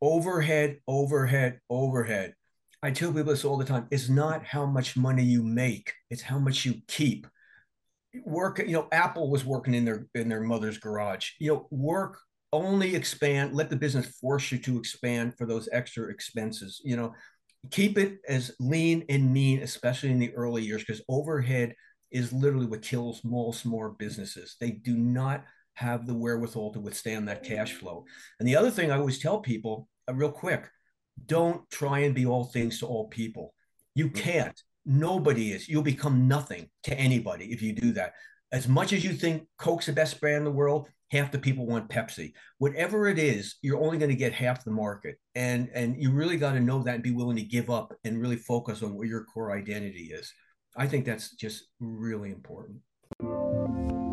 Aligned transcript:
overhead, 0.00 0.78
overhead, 0.86 1.60
overhead. 1.70 2.34
I 2.82 2.90
tell 2.90 3.12
people 3.12 3.32
this 3.32 3.44
all 3.44 3.56
the 3.56 3.64
time. 3.64 3.86
It's 3.90 4.08
not 4.08 4.44
how 4.44 4.66
much 4.66 4.96
money 4.96 5.24
you 5.24 5.42
make; 5.42 5.92
it's 6.10 6.22
how 6.22 6.38
much 6.38 6.64
you 6.64 6.82
keep. 6.88 7.26
Work. 8.24 8.58
You 8.58 8.72
know, 8.72 8.88
Apple 8.92 9.30
was 9.30 9.44
working 9.44 9.74
in 9.74 9.84
their 9.84 10.06
in 10.14 10.28
their 10.28 10.42
mother's 10.42 10.78
garage. 10.78 11.30
You 11.38 11.52
know, 11.52 11.68
work 11.70 12.18
only 12.52 12.94
expand. 12.94 13.54
Let 13.54 13.70
the 13.70 13.76
business 13.76 14.06
force 14.20 14.52
you 14.52 14.58
to 14.58 14.78
expand 14.78 15.34
for 15.36 15.46
those 15.46 15.68
extra 15.72 16.10
expenses. 16.10 16.80
You 16.84 16.96
know, 16.96 17.14
keep 17.70 17.98
it 17.98 18.18
as 18.28 18.52
lean 18.60 19.04
and 19.08 19.32
mean, 19.32 19.62
especially 19.62 20.10
in 20.10 20.18
the 20.18 20.34
early 20.34 20.62
years, 20.62 20.82
because 20.82 21.02
overhead 21.08 21.74
is 22.10 22.32
literally 22.32 22.66
what 22.66 22.82
kills 22.82 23.22
most 23.24 23.66
more 23.66 23.90
businesses. 23.90 24.56
They 24.60 24.70
do 24.70 24.96
not 24.96 25.44
have 25.76 26.06
the 26.06 26.14
wherewithal 26.14 26.72
to 26.72 26.80
withstand 26.80 27.28
that 27.28 27.44
cash 27.44 27.72
flow. 27.74 28.04
And 28.38 28.48
the 28.48 28.56
other 28.56 28.70
thing 28.70 28.90
I 28.90 28.98
always 28.98 29.18
tell 29.18 29.40
people, 29.40 29.88
uh, 30.08 30.14
real 30.14 30.32
quick, 30.32 30.68
don't 31.24 31.68
try 31.70 32.00
and 32.00 32.14
be 32.14 32.26
all 32.26 32.44
things 32.44 32.80
to 32.80 32.86
all 32.86 33.08
people. 33.08 33.54
You 33.94 34.06
mm-hmm. 34.06 34.22
can't. 34.22 34.62
Nobody 34.84 35.52
is. 35.52 35.68
You'll 35.68 35.82
become 35.82 36.28
nothing 36.28 36.68
to 36.84 36.98
anybody 36.98 37.46
if 37.46 37.62
you 37.62 37.72
do 37.72 37.92
that. 37.92 38.14
As 38.52 38.68
much 38.68 38.92
as 38.92 39.04
you 39.04 39.12
think 39.12 39.46
Coke's 39.58 39.86
the 39.86 39.92
best 39.92 40.20
brand 40.20 40.38
in 40.38 40.44
the 40.44 40.50
world, 40.50 40.88
half 41.10 41.30
the 41.30 41.38
people 41.38 41.66
want 41.66 41.90
Pepsi. 41.90 42.32
Whatever 42.58 43.08
it 43.08 43.18
is, 43.18 43.56
you're 43.62 43.80
only 43.80 43.98
going 43.98 44.10
to 44.10 44.16
get 44.16 44.32
half 44.32 44.64
the 44.64 44.70
market. 44.70 45.16
And 45.34 45.68
and 45.74 46.00
you 46.00 46.12
really 46.12 46.36
got 46.36 46.52
to 46.52 46.60
know 46.60 46.82
that 46.82 46.94
and 46.94 47.02
be 47.02 47.10
willing 47.10 47.36
to 47.36 47.42
give 47.42 47.68
up 47.68 47.92
and 48.04 48.20
really 48.20 48.36
focus 48.36 48.82
on 48.82 48.94
what 48.94 49.08
your 49.08 49.24
core 49.24 49.56
identity 49.56 50.10
is. 50.12 50.32
I 50.76 50.86
think 50.86 51.04
that's 51.04 51.34
just 51.34 51.64
really 51.80 52.30
important. 52.30 54.05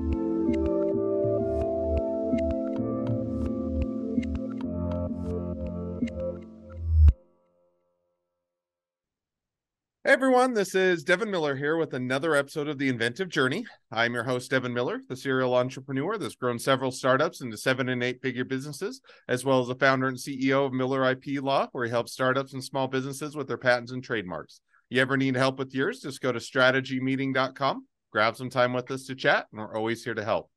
Hey 10.06 10.12
everyone, 10.12 10.54
this 10.54 10.76
is 10.76 11.06
Devin 11.06 11.32
Miller 11.32 11.56
here 11.56 11.78
with 11.78 11.94
another 11.94 12.36
episode 12.36 12.68
of 12.68 12.78
The 12.78 12.90
Inventive 12.90 13.30
Journey. 13.30 13.66
I'm 13.90 14.14
your 14.14 14.26
host, 14.26 14.52
Devin 14.52 14.74
Miller, 14.74 15.00
the 15.08 15.16
serial 15.16 15.56
entrepreneur 15.56 16.18
that's 16.18 16.36
grown 16.36 16.60
several 16.60 16.92
startups 16.92 17.40
into 17.40 17.56
seven 17.56 17.88
and 17.88 18.04
eight 18.04 18.22
figure 18.22 18.44
businesses, 18.44 19.00
as 19.30 19.46
well 19.46 19.62
as 19.62 19.70
the 19.70 19.76
founder 19.76 20.08
and 20.08 20.18
CEO 20.18 20.66
of 20.66 20.74
Miller 20.74 21.10
IP 21.10 21.42
Law, 21.42 21.70
where 21.72 21.86
he 21.86 21.90
helps 21.90 22.12
startups 22.12 22.52
and 22.52 22.62
small 22.62 22.90
businesses 22.90 23.38
with 23.38 23.48
their 23.48 23.58
patents 23.58 23.94
and 23.94 24.04
trademarks. 24.04 24.60
You 24.90 25.00
ever 25.00 25.16
need 25.16 25.38
help 25.38 25.58
with 25.58 25.74
yours? 25.74 26.02
Just 26.02 26.20
go 26.20 26.34
to 26.34 26.40
strategymeeting.com, 26.40 27.88
grab 28.12 28.36
some 28.36 28.50
time 28.50 28.74
with 28.74 28.92
us 28.92 29.06
to 29.06 29.16
chat, 29.16 29.48
and 29.54 29.62
we're 29.62 29.74
always 29.74 30.04
here 30.04 30.16
to 30.16 30.26
help. 30.26 30.50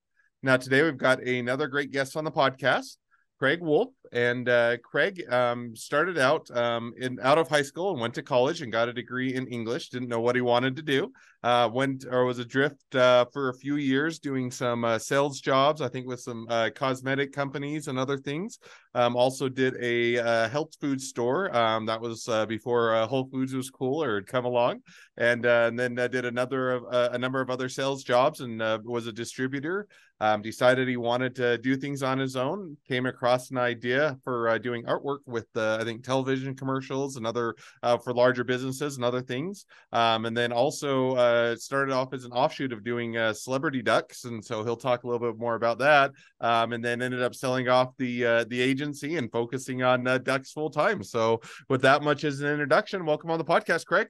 Now, 0.42 0.56
today 0.56 0.82
we've 0.82 0.98
got 0.98 1.22
another 1.22 1.68
great 1.68 1.92
guest 1.92 2.16
on 2.16 2.24
the 2.24 2.32
podcast. 2.32 2.96
Craig 3.38 3.60
Wolfe, 3.60 3.92
and 4.12 4.48
uh, 4.48 4.78
Craig 4.78 5.22
um, 5.30 5.76
started 5.76 6.16
out 6.16 6.50
um, 6.56 6.94
in 6.98 7.18
out 7.22 7.36
of 7.36 7.48
high 7.48 7.62
school 7.62 7.92
and 7.92 8.00
went 8.00 8.14
to 8.14 8.22
college 8.22 8.62
and 8.62 8.72
got 8.72 8.88
a 8.88 8.92
degree 8.92 9.34
in 9.34 9.46
English. 9.48 9.90
Didn't 9.90 10.08
know 10.08 10.20
what 10.20 10.36
he 10.36 10.40
wanted 10.40 10.74
to 10.76 10.82
do. 10.82 11.12
Uh, 11.42 11.68
went 11.72 12.06
or 12.10 12.24
was 12.24 12.38
adrift 12.38 12.94
uh, 12.94 13.26
for 13.32 13.50
a 13.50 13.54
few 13.54 13.76
years 13.76 14.18
doing 14.18 14.50
some 14.50 14.84
uh, 14.84 14.98
sales 14.98 15.40
jobs. 15.40 15.82
I 15.82 15.88
think 15.88 16.06
with 16.06 16.20
some 16.20 16.46
uh, 16.48 16.70
cosmetic 16.74 17.32
companies 17.32 17.88
and 17.88 17.98
other 17.98 18.16
things. 18.16 18.58
Um, 18.94 19.14
also 19.14 19.50
did 19.50 19.74
a 19.82 20.18
uh, 20.18 20.48
health 20.48 20.74
food 20.80 21.00
store. 21.00 21.54
Um, 21.54 21.84
that 21.86 22.00
was 22.00 22.28
before 22.48 22.96
Whole 23.06 23.28
Foods 23.30 23.54
was 23.54 23.68
cool 23.68 24.02
or 24.02 24.14
had 24.16 24.26
come 24.26 24.46
along, 24.46 24.80
and 25.18 25.44
and 25.44 25.78
then 25.78 25.94
did 25.94 26.24
another 26.24 26.80
a 26.90 27.18
number 27.18 27.42
of 27.42 27.50
other 27.50 27.68
sales 27.68 28.02
jobs 28.02 28.40
and 28.40 28.60
was 28.84 29.06
a 29.06 29.12
distributor 29.12 29.86
um, 30.20 30.42
decided 30.42 30.88
he 30.88 30.96
wanted 30.96 31.34
to 31.36 31.58
do 31.58 31.76
things 31.76 32.02
on 32.02 32.18
his 32.18 32.36
own 32.36 32.76
came 32.88 33.06
across 33.06 33.50
an 33.50 33.58
idea 33.58 34.16
for 34.24 34.48
uh, 34.48 34.58
doing 34.58 34.84
artwork 34.84 35.18
with 35.26 35.46
uh, 35.56 35.78
i 35.80 35.84
think 35.84 36.04
television 36.04 36.54
commercials 36.54 37.16
and 37.16 37.26
other 37.26 37.54
uh, 37.82 37.96
for 37.98 38.12
larger 38.12 38.44
businesses 38.44 38.96
and 38.96 39.04
other 39.04 39.20
things. 39.20 39.66
Um, 39.92 40.26
and 40.26 40.36
then 40.36 40.52
also 40.52 41.14
uh, 41.14 41.56
started 41.56 41.92
off 41.92 42.12
as 42.12 42.24
an 42.24 42.32
offshoot 42.32 42.72
of 42.72 42.84
doing 42.84 43.16
uh, 43.16 43.32
celebrity 43.32 43.82
ducks 43.82 44.24
and 44.24 44.44
so 44.44 44.64
he'll 44.64 44.76
talk 44.76 45.04
a 45.04 45.06
little 45.06 45.20
bit 45.20 45.38
more 45.38 45.54
about 45.54 45.78
that. 45.78 46.12
Um, 46.40 46.72
and 46.72 46.84
then 46.84 47.02
ended 47.02 47.22
up 47.22 47.34
selling 47.34 47.68
off 47.68 47.96
the 47.98 48.24
uh, 48.24 48.44
the 48.48 48.60
agency 48.60 49.16
and 49.16 49.30
focusing 49.30 49.82
on 49.82 50.04
ducks 50.22 50.52
full 50.52 50.70
time. 50.70 51.02
So 51.02 51.40
with 51.68 51.82
that 51.82 52.02
much 52.02 52.24
as 52.24 52.40
an 52.40 52.48
introduction 52.48 53.04
welcome 53.04 53.30
on 53.30 53.38
the 53.38 53.44
podcast 53.44 53.86
craig. 53.86 54.08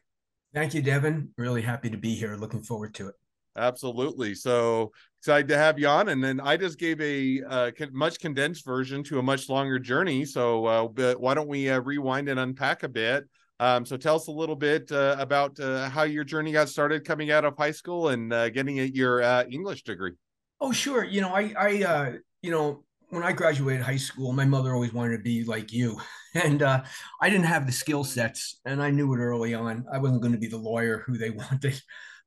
Thank 0.54 0.74
you 0.74 0.82
devin. 0.82 1.30
Really 1.36 1.62
happy 1.62 1.90
to 1.90 1.98
be 1.98 2.14
here. 2.14 2.36
Looking 2.36 2.62
forward 2.62 2.94
to 2.94 3.08
it 3.08 3.14
Absolutely. 3.56 4.34
So 4.34 4.92
excited 5.20 5.48
to 5.48 5.58
have 5.58 5.78
you 5.78 5.88
on. 5.88 6.10
And 6.10 6.22
then 6.22 6.40
I 6.40 6.56
just 6.56 6.78
gave 6.78 7.00
a 7.00 7.42
uh, 7.48 7.70
much 7.92 8.20
condensed 8.20 8.64
version 8.64 9.02
to 9.04 9.18
a 9.18 9.22
much 9.22 9.48
longer 9.48 9.78
journey. 9.78 10.24
So 10.24 10.66
uh, 10.66 11.14
why 11.16 11.34
don't 11.34 11.48
we 11.48 11.68
uh, 11.68 11.80
rewind 11.80 12.28
and 12.28 12.38
unpack 12.38 12.82
a 12.82 12.88
bit? 12.88 13.24
Um, 13.58 13.86
so 13.86 13.96
tell 13.96 14.16
us 14.16 14.28
a 14.28 14.32
little 14.32 14.54
bit 14.54 14.92
uh, 14.92 15.16
about 15.18 15.58
uh, 15.58 15.88
how 15.88 16.02
your 16.02 16.24
journey 16.24 16.52
got 16.52 16.68
started 16.68 17.04
coming 17.04 17.30
out 17.30 17.44
of 17.44 17.56
high 17.56 17.70
school 17.70 18.10
and 18.10 18.30
getting 18.52 18.76
your 18.94 19.20
English 19.50 19.82
degree. 19.82 20.12
Oh, 20.60 20.72
sure. 20.72 21.04
You 21.04 21.22
know, 21.22 21.34
I, 21.34 21.52
I, 21.58 22.12
you 22.42 22.50
know, 22.50 22.84
when 23.08 23.22
I 23.22 23.32
graduated 23.32 23.82
high 23.82 23.96
school, 23.96 24.32
my 24.32 24.44
mother 24.44 24.74
always 24.74 24.92
wanted 24.92 25.16
to 25.16 25.22
be 25.22 25.44
like 25.44 25.72
you. 25.72 26.00
And 26.34 26.60
uh, 26.62 26.82
I 27.18 27.30
didn't 27.30 27.46
have 27.46 27.64
the 27.64 27.72
skill 27.72 28.04
sets, 28.04 28.60
and 28.66 28.82
I 28.82 28.90
knew 28.90 29.10
it 29.14 29.18
early 29.20 29.54
on. 29.54 29.86
I 29.90 29.96
wasn't 29.96 30.20
going 30.20 30.34
to 30.34 30.38
be 30.38 30.48
the 30.48 30.58
lawyer 30.58 31.02
who 31.06 31.16
they 31.16 31.30
wanted, 31.30 31.80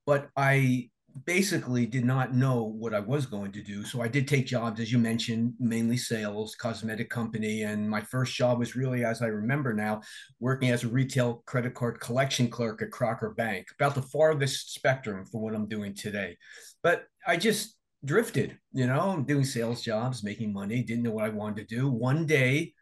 but 0.03 0.29
I 0.35 0.89
basically 1.25 1.85
did 1.85 2.05
not 2.05 2.33
know 2.33 2.63
what 2.63 2.93
I 2.93 2.99
was 2.99 3.25
going 3.25 3.51
to 3.53 3.61
do. 3.61 3.83
So 3.83 4.01
I 4.01 4.07
did 4.07 4.27
take 4.27 4.45
jobs, 4.45 4.79
as 4.79 4.91
you 4.91 4.97
mentioned, 4.97 5.53
mainly 5.59 5.97
sales, 5.97 6.55
cosmetic 6.55 7.09
company. 7.09 7.63
And 7.63 7.89
my 7.89 8.01
first 8.01 8.35
job 8.35 8.59
was 8.59 8.75
really, 8.75 9.03
as 9.03 9.21
I 9.21 9.27
remember 9.27 9.73
now, 9.73 10.01
working 10.39 10.69
as 10.69 10.83
a 10.83 10.87
retail 10.87 11.43
credit 11.45 11.73
card 11.73 11.99
collection 11.99 12.49
clerk 12.49 12.81
at 12.81 12.91
Crocker 12.91 13.31
Bank, 13.31 13.67
about 13.79 13.95
the 13.95 14.01
farthest 14.01 14.73
spectrum 14.73 15.25
from 15.25 15.41
what 15.41 15.55
I'm 15.55 15.67
doing 15.67 15.93
today. 15.93 16.37
But 16.83 17.05
I 17.27 17.37
just 17.37 17.75
drifted, 18.05 18.57
you 18.71 18.87
know, 18.87 19.23
doing 19.27 19.43
sales 19.43 19.81
jobs, 19.81 20.23
making 20.23 20.53
money, 20.53 20.83
didn't 20.83 21.03
know 21.03 21.11
what 21.11 21.25
I 21.25 21.29
wanted 21.29 21.67
to 21.67 21.75
do. 21.75 21.89
One 21.89 22.25
day, 22.25 22.73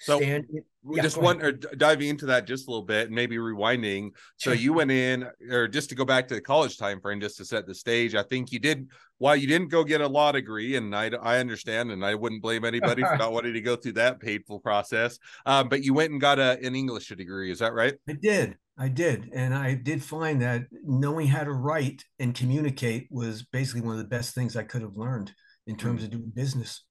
so 0.00 0.18
stand, 0.18 0.46
yeah, 0.90 1.02
just 1.02 1.18
one 1.18 1.42
or 1.42 1.52
diving 1.52 2.08
into 2.08 2.26
that 2.26 2.46
just 2.46 2.66
a 2.66 2.70
little 2.70 2.84
bit 2.84 3.06
and 3.06 3.14
maybe 3.14 3.36
rewinding. 3.36 4.12
So 4.38 4.52
you 4.52 4.72
went 4.72 4.90
in, 4.90 5.28
or 5.50 5.68
just 5.68 5.90
to 5.90 5.94
go 5.94 6.06
back 6.06 6.26
to 6.28 6.34
the 6.34 6.40
college 6.40 6.78
time 6.78 7.00
frame, 7.00 7.20
just 7.20 7.36
to 7.36 7.44
set 7.44 7.66
the 7.66 7.74
stage. 7.74 8.14
I 8.14 8.22
think 8.22 8.50
you 8.50 8.58
did. 8.58 8.88
While 9.18 9.36
you 9.36 9.46
didn't 9.46 9.68
go 9.68 9.84
get 9.84 10.00
a 10.00 10.08
law 10.08 10.32
degree, 10.32 10.76
and 10.76 10.96
I 10.96 11.10
I 11.22 11.36
understand, 11.38 11.90
and 11.90 12.04
I 12.04 12.14
wouldn't 12.14 12.40
blame 12.40 12.64
anybody 12.64 13.02
for 13.02 13.16
not 13.18 13.32
wanting 13.32 13.52
to 13.52 13.60
go 13.60 13.76
through 13.76 13.92
that 13.92 14.20
painful 14.20 14.60
process. 14.60 15.18
Um, 15.44 15.68
but 15.68 15.84
you 15.84 15.92
went 15.92 16.12
and 16.12 16.20
got 16.20 16.38
a, 16.38 16.58
an 16.64 16.74
English 16.74 17.08
degree. 17.08 17.52
Is 17.52 17.58
that 17.58 17.74
right? 17.74 17.94
I 18.08 18.14
did. 18.14 18.56
I 18.78 18.88
did, 18.88 19.28
and 19.34 19.54
I 19.54 19.74
did 19.74 20.02
find 20.02 20.40
that 20.40 20.62
knowing 20.82 21.26
how 21.26 21.44
to 21.44 21.52
write 21.52 22.02
and 22.18 22.34
communicate 22.34 23.08
was 23.10 23.42
basically 23.42 23.82
one 23.82 23.92
of 23.92 23.98
the 23.98 24.08
best 24.08 24.34
things 24.34 24.56
I 24.56 24.62
could 24.62 24.80
have 24.80 24.96
learned 24.96 25.34
in 25.66 25.76
terms 25.76 25.98
mm-hmm. 25.98 26.04
of 26.06 26.10
doing 26.12 26.32
business 26.34 26.84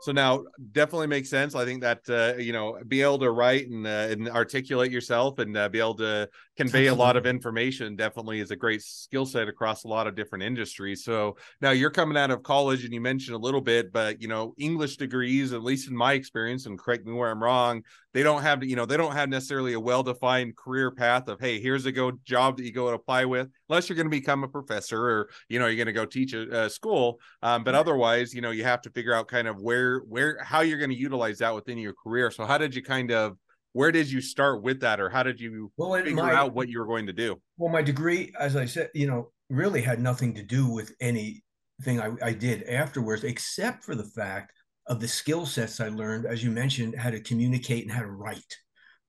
so 0.00 0.12
now 0.12 0.44
definitely 0.72 1.06
makes 1.06 1.28
sense. 1.28 1.54
I 1.54 1.64
think 1.64 1.82
that 1.82 2.00
uh, 2.08 2.38
you 2.38 2.52
know 2.52 2.78
be 2.86 3.02
able 3.02 3.18
to 3.20 3.30
write 3.30 3.68
and, 3.68 3.86
uh, 3.86 4.08
and 4.10 4.28
articulate 4.28 4.92
yourself 4.92 5.38
and 5.38 5.56
uh, 5.56 5.68
be 5.68 5.78
able 5.78 5.96
to 5.96 6.28
convey 6.56 6.86
a 6.86 6.94
lot 6.94 7.16
of 7.16 7.26
information 7.26 7.96
definitely 7.96 8.40
is 8.40 8.50
a 8.50 8.56
great 8.56 8.82
skill 8.82 9.26
set 9.26 9.48
across 9.48 9.84
a 9.84 9.88
lot 9.88 10.06
of 10.06 10.14
different 10.14 10.44
industries. 10.44 11.04
So 11.04 11.36
now 11.60 11.70
you're 11.70 11.90
coming 11.90 12.16
out 12.16 12.30
of 12.30 12.42
college 12.42 12.84
and 12.84 12.92
you 12.92 13.00
mentioned 13.00 13.34
a 13.34 13.38
little 13.38 13.60
bit 13.60 13.92
but 13.92 14.20
you 14.20 14.28
know 14.28 14.54
english 14.58 14.96
degrees 14.96 15.52
at 15.52 15.62
least 15.62 15.88
in 15.88 15.96
my 15.96 16.12
experience 16.12 16.66
and 16.66 16.78
correct 16.78 17.06
me 17.06 17.12
where 17.12 17.30
i'm 17.30 17.42
wrong 17.42 17.82
they 18.18 18.24
don't 18.24 18.42
have 18.42 18.64
you 18.64 18.74
know 18.74 18.84
they 18.84 18.96
don't 18.96 19.12
have 19.12 19.28
necessarily 19.28 19.74
a 19.74 19.80
well-defined 19.80 20.56
career 20.56 20.90
path 20.90 21.28
of 21.28 21.38
hey 21.38 21.60
here's 21.60 21.86
a 21.86 21.92
go 21.92 22.10
job 22.24 22.56
that 22.56 22.64
you 22.64 22.72
go 22.72 22.86
and 22.86 22.96
apply 22.96 23.24
with 23.24 23.48
unless 23.68 23.88
you're 23.88 23.94
going 23.94 24.06
to 24.06 24.10
become 24.10 24.42
a 24.42 24.48
professor 24.48 25.00
or 25.00 25.30
you 25.48 25.60
know 25.60 25.68
you're 25.68 25.76
going 25.76 25.86
to 25.86 25.92
go 25.92 26.04
teach 26.04 26.32
a, 26.32 26.64
a 26.64 26.68
school 26.68 27.20
um, 27.44 27.62
but 27.62 27.76
otherwise 27.76 28.34
you 28.34 28.40
know 28.40 28.50
you 28.50 28.64
have 28.64 28.80
to 28.80 28.90
figure 28.90 29.14
out 29.14 29.28
kind 29.28 29.46
of 29.46 29.60
where 29.60 30.00
where 30.00 30.36
how 30.42 30.62
you're 30.62 30.78
going 30.78 30.90
to 30.90 30.98
utilize 30.98 31.38
that 31.38 31.54
within 31.54 31.78
your 31.78 31.94
career. 31.94 32.32
So 32.32 32.44
how 32.44 32.58
did 32.58 32.74
you 32.74 32.82
kind 32.82 33.12
of 33.12 33.36
where 33.72 33.92
did 33.92 34.10
you 34.10 34.20
start 34.20 34.64
with 34.64 34.80
that 34.80 34.98
or 34.98 35.08
how 35.08 35.22
did 35.22 35.38
you 35.38 35.70
well, 35.76 35.94
figure 35.94 36.16
my, 36.16 36.34
out 36.34 36.52
what 36.52 36.68
you 36.68 36.80
were 36.80 36.86
going 36.86 37.06
to 37.06 37.12
do? 37.12 37.40
Well 37.56 37.70
my 37.70 37.82
degree 37.82 38.32
as 38.36 38.56
i 38.56 38.64
said 38.64 38.90
you 38.94 39.06
know 39.06 39.30
really 39.48 39.80
had 39.80 40.00
nothing 40.00 40.34
to 40.34 40.42
do 40.42 40.68
with 40.68 40.92
anything 41.00 41.40
I, 41.86 42.10
I 42.20 42.32
did 42.32 42.64
afterwards 42.64 43.22
except 43.22 43.84
for 43.84 43.94
the 43.94 44.04
fact 44.04 44.54
of 44.88 45.00
the 45.00 45.08
skill 45.08 45.46
sets 45.46 45.80
I 45.80 45.88
learned, 45.88 46.26
as 46.26 46.42
you 46.42 46.50
mentioned, 46.50 46.96
how 46.96 47.10
to 47.10 47.20
communicate 47.20 47.84
and 47.84 47.92
how 47.92 48.02
to 48.02 48.10
write. 48.10 48.56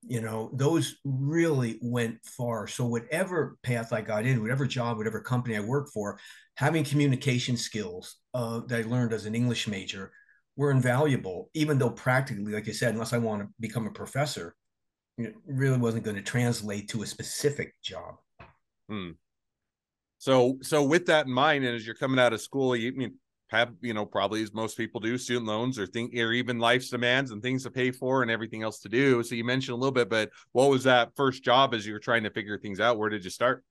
You 0.02 0.20
know, 0.20 0.50
those 0.54 0.96
really 1.04 1.78
went 1.82 2.24
far. 2.24 2.66
So, 2.66 2.86
whatever 2.86 3.58
path 3.62 3.92
I 3.92 4.00
got 4.00 4.24
in, 4.24 4.40
whatever 4.40 4.66
job, 4.66 4.96
whatever 4.96 5.20
company 5.20 5.56
I 5.56 5.60
worked 5.60 5.92
for, 5.92 6.18
having 6.54 6.84
communication 6.84 7.56
skills 7.56 8.16
uh, 8.32 8.60
that 8.68 8.78
I 8.78 8.88
learned 8.88 9.12
as 9.12 9.26
an 9.26 9.34
English 9.34 9.68
major 9.68 10.12
were 10.56 10.70
invaluable, 10.70 11.50
even 11.54 11.78
though 11.78 11.90
practically, 11.90 12.52
like 12.52 12.68
I 12.68 12.72
said, 12.72 12.94
unless 12.94 13.12
I 13.12 13.18
want 13.18 13.42
to 13.42 13.48
become 13.60 13.86
a 13.86 13.92
professor, 13.92 14.54
it 15.18 15.34
really 15.46 15.78
wasn't 15.78 16.04
going 16.04 16.16
to 16.16 16.22
translate 16.22 16.88
to 16.90 17.02
a 17.02 17.06
specific 17.06 17.74
job. 17.82 18.16
Hmm. 18.88 19.10
So, 20.18 20.58
so 20.62 20.82
with 20.82 21.06
that 21.06 21.26
in 21.26 21.32
mind, 21.32 21.64
and 21.64 21.74
as 21.74 21.86
you're 21.86 21.94
coming 21.94 22.18
out 22.18 22.32
of 22.32 22.40
school, 22.40 22.76
you 22.76 22.92
I 22.92 22.94
mean 22.94 23.14
have 23.50 23.72
you 23.80 23.94
know 23.94 24.06
probably 24.06 24.42
as 24.42 24.52
most 24.52 24.76
people 24.76 25.00
do 25.00 25.18
student 25.18 25.46
loans 25.46 25.78
or 25.78 25.86
think 25.86 26.14
or 26.14 26.32
even 26.32 26.58
life's 26.58 26.90
demands 26.90 27.30
and 27.30 27.42
things 27.42 27.64
to 27.64 27.70
pay 27.70 27.90
for 27.90 28.22
and 28.22 28.30
everything 28.30 28.62
else 28.62 28.80
to 28.80 28.88
do. 28.88 29.22
So 29.22 29.34
you 29.34 29.44
mentioned 29.44 29.74
a 29.74 29.78
little 29.78 29.92
bit 29.92 30.08
but 30.08 30.30
what 30.52 30.70
was 30.70 30.84
that 30.84 31.10
first 31.16 31.42
job 31.44 31.74
as 31.74 31.86
you 31.86 31.92
were 31.92 31.98
trying 31.98 32.24
to 32.24 32.30
figure 32.30 32.58
things 32.58 32.80
out? 32.80 32.98
Where 32.98 33.10
did 33.10 33.24
you 33.24 33.30
start? 33.30 33.64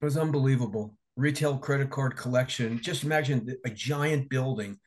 It 0.00 0.04
was 0.04 0.16
unbelievable. 0.16 0.96
Retail 1.16 1.58
credit 1.58 1.90
card 1.90 2.16
collection. 2.16 2.80
Just 2.80 3.04
imagine 3.04 3.54
a 3.64 3.70
giant 3.70 4.28
building 4.28 4.78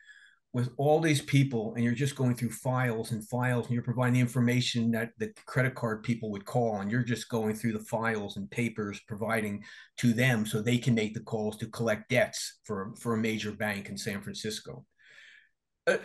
with 0.58 0.74
all 0.78 1.00
these 1.00 1.22
people 1.22 1.76
and 1.76 1.84
you're 1.84 1.94
just 1.94 2.16
going 2.16 2.34
through 2.34 2.50
files 2.50 3.12
and 3.12 3.30
files 3.30 3.68
and 3.68 3.76
you're 3.76 3.84
providing 3.84 4.16
the 4.16 4.20
information 4.20 4.90
that 4.90 5.12
the 5.20 5.32
credit 5.46 5.76
card 5.76 6.02
people 6.02 6.32
would 6.32 6.46
call 6.46 6.78
and 6.78 6.90
you're 6.90 7.04
just 7.04 7.30
going 7.30 7.54
through 7.54 7.74
the 7.74 7.86
files 7.86 8.38
and 8.38 8.50
papers 8.50 9.00
providing 9.08 9.64
to 9.98 10.14
them 10.14 10.48
so 10.48 10.60
they 10.60 10.80
can 10.80 10.96
make 10.96 11.14
the 11.14 11.20
calls 11.20 11.58
to 11.58 11.68
collect 11.68 12.10
debts 12.10 12.58
for, 12.64 12.92
for 13.00 13.14
a 13.14 13.20
major 13.20 13.52
bank 13.52 13.88
in 13.88 13.96
san 13.96 14.20
francisco 14.20 14.84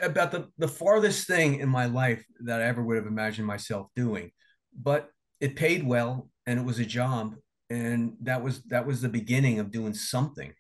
about 0.03 0.31
the, 0.31 0.47
the 0.59 0.69
farthest 0.69 1.27
thing 1.27 1.59
in 1.61 1.69
my 1.71 1.87
life 1.87 2.23
that 2.41 2.61
i 2.61 2.65
ever 2.65 2.85
would 2.85 2.99
have 2.99 3.07
imagined 3.07 3.47
myself 3.47 3.87
doing 3.97 4.31
but 4.79 5.09
it 5.41 5.57
paid 5.57 5.83
well 5.83 6.29
and 6.47 6.61
it 6.61 6.67
was 6.67 6.79
a 6.79 6.85
job 6.85 7.35
and 7.71 8.13
that 8.21 8.45
was 8.45 8.63
that 8.65 8.87
was 8.87 9.01
the 9.01 9.09
beginning 9.09 9.61
of 9.61 9.71
doing 9.71 9.95
something 9.95 10.53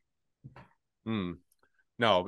Hmm. 1.04 1.32
no 1.98 2.26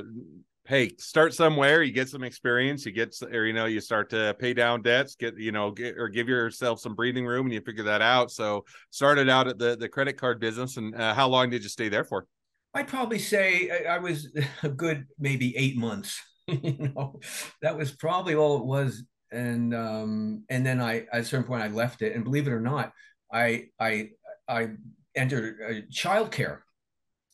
hey, 0.66 0.90
start 0.98 1.34
somewhere. 1.34 1.82
You 1.82 1.92
get 1.92 2.08
some 2.08 2.24
experience. 2.24 2.86
You 2.86 2.92
get, 2.92 3.14
or 3.22 3.46
you 3.46 3.52
know, 3.52 3.66
you 3.66 3.80
start 3.80 4.10
to 4.10 4.34
pay 4.38 4.54
down 4.54 4.82
debts. 4.82 5.14
Get, 5.14 5.38
you 5.38 5.52
know, 5.52 5.70
get 5.70 5.98
or 5.98 6.08
give 6.08 6.28
yourself 6.28 6.80
some 6.80 6.94
breathing 6.94 7.26
room, 7.26 7.46
and 7.46 7.54
you 7.54 7.60
figure 7.60 7.84
that 7.84 8.02
out. 8.02 8.30
So, 8.30 8.64
started 8.90 9.28
out 9.28 9.46
at 9.48 9.58
the 9.58 9.76
the 9.76 9.88
credit 9.88 10.16
card 10.16 10.40
business, 10.40 10.76
and 10.76 10.94
uh, 10.94 11.14
how 11.14 11.28
long 11.28 11.50
did 11.50 11.62
you 11.62 11.68
stay 11.68 11.88
there 11.88 12.04
for? 12.04 12.26
I'd 12.72 12.88
probably 12.88 13.18
say 13.18 13.86
I 13.86 13.98
was 13.98 14.28
a 14.62 14.68
good 14.68 15.06
maybe 15.18 15.56
eight 15.56 15.76
months. 15.76 16.20
you 16.46 16.92
know, 16.94 17.20
that 17.62 17.76
was 17.76 17.92
probably 17.92 18.34
all 18.34 18.58
it 18.58 18.64
was. 18.64 19.02
And 19.32 19.74
um, 19.74 20.44
and 20.48 20.64
then 20.64 20.80
I 20.80 21.06
at 21.12 21.20
a 21.20 21.24
certain 21.24 21.46
point 21.46 21.62
I 21.62 21.68
left 21.68 22.02
it. 22.02 22.14
And 22.14 22.24
believe 22.24 22.46
it 22.46 22.52
or 22.52 22.60
not, 22.60 22.92
I 23.32 23.66
I 23.80 24.10
I 24.48 24.70
entered 25.14 25.58
uh, 25.60 25.72
childcare. 25.92 26.60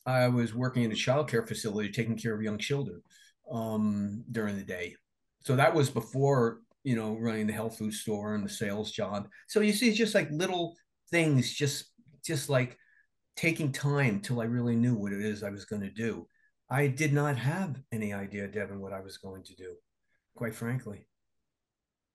I 0.06 0.28
was 0.28 0.54
working 0.54 0.82
in 0.82 0.92
a 0.92 0.94
childcare 0.94 1.46
facility 1.46 1.90
taking 1.90 2.16
care 2.16 2.34
of 2.34 2.40
young 2.40 2.58
children 2.58 3.02
um, 3.50 4.24
during 4.30 4.56
the 4.56 4.64
day. 4.64 4.94
So 5.40 5.56
that 5.56 5.74
was 5.74 5.90
before 5.90 6.60
you 6.84 6.96
know 6.96 7.16
running 7.18 7.46
the 7.46 7.52
health 7.52 7.78
food 7.78 7.94
store 7.94 8.34
and 8.34 8.44
the 8.44 8.50
sales 8.50 8.92
job. 8.92 9.28
So 9.48 9.60
you 9.60 9.72
see, 9.72 9.92
just 9.92 10.14
like 10.14 10.30
little 10.30 10.76
things, 11.10 11.52
just 11.52 11.92
just 12.24 12.48
like 12.48 12.76
taking 13.36 13.72
time 13.72 14.20
till 14.20 14.40
I 14.40 14.44
really 14.44 14.76
knew 14.76 14.94
what 14.94 15.12
it 15.12 15.22
is 15.22 15.42
I 15.42 15.50
was 15.50 15.64
going 15.64 15.82
to 15.82 15.90
do. 15.90 16.26
I 16.68 16.86
did 16.86 17.12
not 17.12 17.36
have 17.36 17.80
any 17.90 18.12
idea, 18.12 18.46
Devin, 18.46 18.80
what 18.80 18.92
I 18.92 19.00
was 19.00 19.18
going 19.18 19.42
to 19.44 19.54
do, 19.56 19.74
quite 20.36 20.54
frankly 20.54 21.06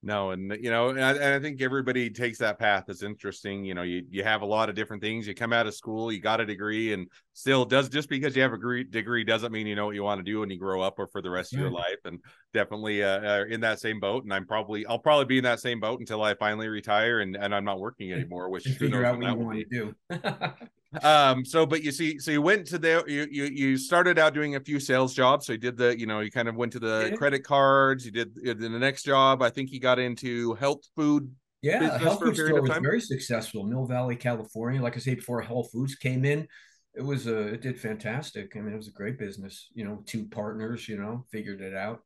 no 0.06 0.32
and 0.32 0.56
you 0.62 0.70
know 0.70 0.90
and 0.90 1.04
I, 1.04 1.12
and 1.14 1.34
I, 1.34 1.40
think 1.40 1.62
everybody 1.62 2.10
takes 2.12 2.38
that 2.38 2.60
path 2.60 2.86
it's 2.88 3.02
interesting 3.02 3.66
you 3.66 3.74
know 3.74 3.82
you, 3.82 4.04
you 4.10 4.24
have 4.24 4.44
a 4.44 4.46
lot 4.46 4.70
of 4.70 4.76
different 4.76 5.02
things 5.02 5.28
you 5.28 5.34
come 5.34 5.52
out 5.52 5.66
of 5.66 5.74
school 5.74 6.12
you 6.12 6.22
got 6.22 6.40
a 6.40 6.46
degree 6.46 6.94
and 6.94 7.08
still 7.34 7.66
does 7.66 7.90
just 7.90 8.08
because 8.08 8.36
you 8.36 8.44
have 8.44 8.54
a 8.54 8.84
degree 8.84 9.24
doesn't 9.24 9.52
mean 9.52 9.66
you 9.66 9.76
know 9.76 9.88
what 9.88 9.96
you 9.96 10.04
want 10.04 10.20
to 10.20 10.24
do 10.24 10.40
when 10.42 10.50
you 10.52 10.60
grow 10.60 10.80
up 10.80 11.00
or 11.00 11.08
for 11.08 11.22
the 11.22 11.30
rest 11.30 11.54
of 11.54 11.60
your 11.60 11.72
life 11.72 11.98
and 12.06 12.20
definitely 12.54 13.04
uh, 13.04 13.20
uh, 13.20 13.46
in 13.50 13.60
that 13.60 13.80
same 13.80 14.00
boat 14.00 14.24
and 14.24 14.34
i'm 14.34 14.46
probably 14.46 14.86
i'll 14.86 15.00
probably 15.00 15.26
be 15.26 15.40
in 15.40 15.44
that 15.44 15.60
same 15.60 15.80
boat 15.80 16.00
until 16.00 16.22
i 16.22 16.36
finally 16.36 16.68
retire 16.68 17.22
and, 17.22 17.36
and 17.36 17.54
i'm 17.54 17.66
not 17.66 17.80
working 17.80 18.14
anymore 18.14 18.50
which 18.50 18.64
figure 18.64 19.04
out 19.04 19.18
what 19.20 19.28
you 19.28 19.36
want 19.36 19.60
to 19.60 19.66
do 19.66 19.96
um 21.04 21.44
so 21.46 21.66
but 21.66 21.84
you 21.84 21.92
see 21.92 22.20
so 22.20 22.32
you 22.32 22.42
went 22.42 22.66
to 22.68 22.78
the 22.78 23.04
you, 23.08 23.28
you 23.30 23.46
you 23.46 23.78
started 23.78 24.20
out 24.20 24.34
doing 24.34 24.56
a 24.56 24.60
few 24.60 24.80
sales 24.80 25.14
jobs. 25.14 25.46
So 25.46 25.54
you 25.54 25.58
did 25.58 25.78
the 25.78 25.98
you 25.98 26.06
know 26.06 26.20
you 26.20 26.32
kind 26.32 26.48
of 26.48 26.56
went 26.56 26.72
to 26.74 26.80
the 26.80 27.10
yeah. 27.12 27.16
credit 27.16 27.44
cards 27.44 28.06
you 28.06 28.12
did, 28.12 28.32
you 28.36 28.54
did 28.54 28.60
the 28.60 28.80
next 28.80 29.04
job. 29.04 29.42
I 29.42 29.50
think 29.50 29.72
you 29.72 29.80
got 29.80 30.00
into 30.00 30.54
health 30.56 30.82
food 30.96 31.32
yeah 31.62 31.98
health 31.98 32.20
food 32.20 32.36
store 32.36 32.62
was 32.62 32.72
very 32.80 33.02
successful 33.02 33.64
mill 33.64 33.86
valley 33.86 34.16
california. 34.16 34.82
Like 34.82 34.96
i 34.96 35.00
say 35.00 35.16
before 35.16 35.42
health 35.42 35.72
foods 35.72 35.96
came 35.96 36.26
in 36.26 36.48
it 36.94 37.02
was 37.02 37.28
a 37.28 37.38
it 37.54 37.62
did 37.62 37.80
fantastic. 37.80 38.56
I 38.56 38.60
mean 38.60 38.74
it 38.74 38.78
was 38.78 38.88
a 38.88 38.92
great 38.92 39.20
business 39.20 39.68
you 39.74 39.86
know 39.86 40.04
two 40.06 40.26
partners 40.26 40.88
you 40.88 40.98
know 40.98 41.26
figured 41.32 41.62
it 41.62 41.76
out. 41.76 42.02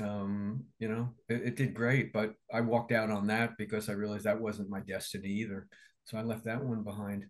Um 0.00 0.64
you 0.78 0.88
know 0.88 1.10
it, 1.28 1.42
it 1.42 1.56
did 1.56 1.74
great 1.74 2.12
but 2.12 2.34
i 2.52 2.60
walked 2.60 2.92
out 2.92 3.10
on 3.10 3.26
that 3.26 3.58
because 3.58 3.88
i 3.88 3.92
realized 3.92 4.24
that 4.24 4.40
wasn't 4.40 4.70
my 4.70 4.80
destiny 4.80 5.28
either. 5.28 5.66
So 6.04 6.16
i 6.16 6.22
left 6.22 6.44
that 6.44 6.62
one 6.62 6.82
behind 6.82 7.24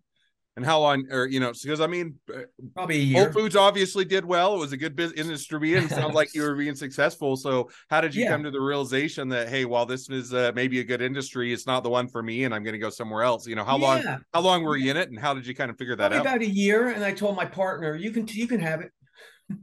and 0.56 0.64
how 0.64 0.80
long 0.80 1.06
or 1.10 1.26
you 1.26 1.40
know 1.40 1.52
because 1.62 1.80
i 1.80 1.86
mean 1.86 2.14
uh, 2.34 2.40
probably 2.74 3.12
whole 3.12 3.30
foods 3.32 3.56
obviously 3.56 4.04
did 4.04 4.24
well. 4.24 4.54
It 4.54 4.58
was 4.58 4.72
a 4.72 4.76
good 4.76 4.96
business 4.96 5.20
industry 5.20 5.76
and 5.76 5.88
sounds 5.88 6.14
like 6.14 6.34
you 6.34 6.42
were 6.42 6.54
being 6.54 6.74
successful. 6.74 7.36
So 7.36 7.70
how 7.88 8.00
did 8.00 8.14
you 8.14 8.24
yeah. 8.24 8.30
come 8.30 8.42
to 8.42 8.50
the 8.50 8.60
realization 8.60 9.28
that 9.30 9.48
hey 9.48 9.64
while 9.64 9.86
this 9.86 10.08
is 10.10 10.34
uh, 10.34 10.52
maybe 10.54 10.80
a 10.80 10.84
good 10.84 11.02
industry 11.02 11.52
it's 11.52 11.66
not 11.66 11.82
the 11.82 11.90
one 11.90 12.08
for 12.08 12.22
me 12.22 12.44
and 12.44 12.54
i'm 12.54 12.62
going 12.62 12.72
to 12.72 12.78
go 12.78 12.90
somewhere 12.90 13.22
else? 13.22 13.46
You 13.46 13.54
know 13.54 13.64
how 13.64 13.78
yeah. 13.78 13.86
long 13.86 14.20
how 14.32 14.40
long 14.40 14.64
were 14.64 14.76
you 14.76 14.90
in 14.90 14.96
it 14.96 15.08
and 15.08 15.18
how 15.18 15.34
did 15.34 15.46
you 15.46 15.54
kind 15.54 15.70
of 15.70 15.78
figure 15.78 15.96
that 15.96 16.10
probably 16.10 16.28
out? 16.28 16.36
about 16.36 16.42
a 16.42 16.50
year 16.50 16.88
and 16.88 17.04
i 17.04 17.12
told 17.12 17.36
my 17.36 17.44
partner 17.44 17.94
you 17.94 18.10
can 18.10 18.26
you 18.28 18.46
can 18.46 18.60
have 18.60 18.80
it. 18.80 18.92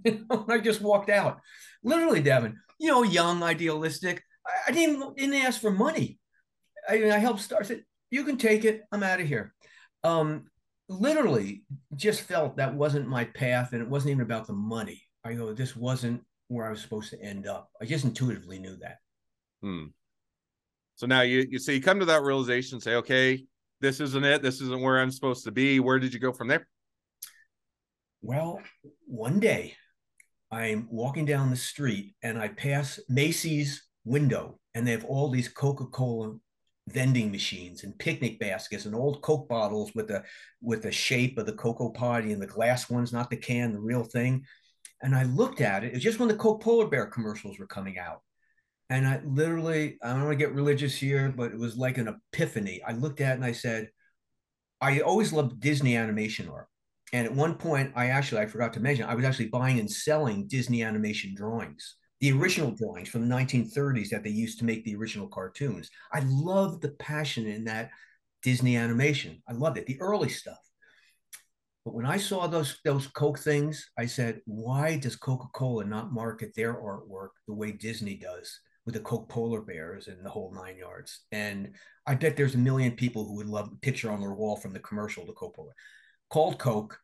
I 0.50 0.58
just 0.58 0.82
walked 0.82 1.10
out. 1.10 1.40
Literally 1.84 2.22
devin 2.22 2.58
you 2.80 2.90
know 2.92 3.04
young 3.04 3.44
idealistic. 3.44 4.24
I, 4.46 4.70
I 4.70 4.72
didn't 4.72 5.18
didn't 5.18 5.36
ask 5.36 5.60
for 5.60 5.72
money. 5.72 6.20
I, 6.88 7.12
I 7.12 7.18
helped 7.18 7.42
start 7.42 7.64
I 7.64 7.68
said 7.68 7.84
you 8.10 8.24
can 8.24 8.38
take 8.38 8.66
it. 8.66 8.84
I'm 8.92 9.04
out 9.04 9.20
of 9.20 9.28
here. 9.28 9.54
Um 10.04 10.46
literally 10.90 11.64
just 11.96 12.22
felt 12.22 12.58
that 12.58 12.74
wasn't 12.74 13.08
my 13.08 13.26
path 13.26 13.74
and 13.74 13.82
it 13.82 13.90
wasn't 13.90 14.12
even 14.12 14.22
about 14.22 14.48
the 14.48 14.54
money. 14.54 15.02
I 15.24 15.34
go, 15.34 15.54
this 15.54 15.76
wasn't 15.76 16.22
where 16.48 16.66
I 16.66 16.70
was 16.70 16.82
supposed 16.82 17.10
to 17.12 17.22
end 17.22 17.48
up. 17.48 17.70
I 17.82 17.86
just 17.86 18.06
intuitively 18.06 18.60
knew 18.60 18.78
that. 18.78 18.98
Hmm. 19.62 19.86
So 20.96 21.06
now 21.06 21.22
you 21.22 21.46
you 21.50 21.60
so 21.60 21.72
you 21.72 21.82
come 21.82 22.00
to 22.00 22.06
that 22.06 22.24
realization, 22.24 22.80
say, 22.80 22.96
okay, 22.96 23.46
this 23.82 24.00
isn't 24.00 24.24
it. 24.24 24.42
This 24.42 24.62
isn't 24.62 24.82
where 24.82 25.00
I'm 25.00 25.12
supposed 25.12 25.44
to 25.46 25.52
be. 25.52 25.80
Where 25.80 26.00
did 26.00 26.14
you 26.14 26.20
go 26.20 26.32
from 26.32 26.48
there? 26.48 26.68
Well, 28.22 28.62
one 29.06 29.40
day 29.40 29.76
I'm 30.52 30.88
walking 30.90 31.26
down 31.26 31.50
the 31.50 31.56
street 31.56 32.16
and 32.24 32.40
I 32.40 32.48
pass 32.48 33.00
Macy's 33.10 33.84
window 34.06 34.60
and 34.74 34.88
they 34.88 34.92
have 34.92 35.06
all 35.06 35.30
these 35.30 35.50
Coca-Cola 35.50 36.38
vending 36.88 37.32
machines 37.32 37.84
and 37.84 37.98
picnic 38.00 38.40
baskets 38.40 38.86
and 38.86 38.96
old 38.96 39.22
Coke 39.22 39.48
bottles 39.50 39.94
with 39.94 40.08
the 40.08 40.24
with 40.62 40.82
the 40.82 40.92
shape 40.92 41.38
of 41.38 41.46
the 41.46 41.54
cocoa 41.54 41.90
party 41.90 42.32
and 42.32 42.42
the 42.42 42.48
glass 42.48 42.90
ones, 42.90 43.14
not 43.14 43.30
the 43.30 43.38
can, 43.38 43.74
the 43.74 43.80
real 43.80 44.04
thing. 44.04 44.46
And 45.02 45.16
I 45.16 45.24
looked 45.24 45.62
at 45.62 45.84
it. 45.84 45.88
It 45.88 45.94
was 45.96 46.04
just 46.04 46.20
when 46.20 46.30
the 46.30 46.36
Coke 46.36 46.62
Polar 46.62 46.88
Bear 46.88 47.06
commercials 47.06 47.60
were 47.60 47.68
coming 47.68 48.00
out. 48.00 48.22
And 48.90 49.06
I 49.06 49.22
literally, 49.26 49.98
I 50.02 50.10
don't 50.10 50.24
want 50.24 50.32
to 50.32 50.44
get 50.44 50.54
religious 50.54 50.96
here, 50.98 51.32
but 51.36 51.52
it 51.52 51.60
was 51.60 51.78
like 51.78 51.98
an 51.98 52.08
epiphany. 52.08 52.82
I 52.88 52.94
looked 52.94 53.20
at 53.22 53.34
it 53.34 53.36
and 53.36 53.46
I 53.46 53.52
said, 53.52 53.90
I 54.80 55.02
always 55.02 55.34
loved 55.34 55.60
Disney 55.60 55.98
animation 55.98 56.50
art. 56.50 56.68
And 57.14 57.26
at 57.26 57.34
one 57.34 57.56
point, 57.56 57.92
I 57.96 58.08
actually, 58.08 58.42
I 58.42 58.46
forgot 58.46 58.74
to 58.74 58.80
mention, 58.80 59.06
I 59.06 59.16
was 59.16 59.26
actually 59.26 59.50
buying 59.50 59.80
and 59.80 59.92
selling 59.92 60.48
Disney 60.48 60.84
animation 60.84 61.36
drawings 61.36 61.96
the 62.20 62.32
original 62.32 62.72
drawings 62.72 63.10
from 63.10 63.28
the 63.28 63.36
1930s 63.36 64.10
that 64.10 64.24
they 64.24 64.30
used 64.30 64.60
to 64.60 64.66
make 64.66 64.84
the 64.84 64.96
original 64.96 65.28
cartoons. 65.28 65.90
I 66.12 66.22
love 66.26 66.82
the 66.82 66.90
passion 66.90 67.48
in 67.48 67.66
that 67.66 67.92
Disney 68.42 68.76
animation. 68.76 69.42
I 69.48 69.54
loved 69.54 69.78
it, 69.78 69.86
the 69.86 70.00
early 70.02 70.30
stuff. 70.30 70.58
But 71.86 71.94
when 71.94 72.06
I 72.06 72.18
saw 72.18 72.48
those 72.48 72.80
those 72.84 73.08
Coke 73.08 73.40
things, 73.40 73.90
I 73.98 74.08
said, 74.08 74.42
why 74.46 74.98
does 74.98 75.16
Coca-Cola 75.16 75.86
not 75.86 76.12
market 76.12 76.54
their 76.56 76.74
artwork 76.74 77.30
the 77.48 77.54
way 77.54 77.72
Disney 77.72 78.16
does 78.16 78.60
with 78.86 78.96
the 78.96 79.00
Coke 79.00 79.30
polar 79.30 79.62
bears 79.62 80.08
and 80.08 80.26
the 80.26 80.30
whole 80.30 80.54
nine 80.54 80.78
yards? 80.78 81.22
And 81.32 81.76
I 82.06 82.16
bet 82.16 82.36
there's 82.36 82.56
a 82.56 82.60
million 82.60 82.94
people 82.94 83.26
who 83.26 83.36
would 83.36 83.48
love 83.48 83.70
a 83.72 83.78
picture 83.78 84.12
on 84.12 84.20
their 84.20 84.34
wall 84.34 84.58
from 84.58 84.74
the 84.74 84.80
commercial, 84.80 85.26
the 85.26 85.34
Coke 85.34 85.56
polar. 85.56 85.74
Called 86.30 86.60
Coke. 86.60 87.00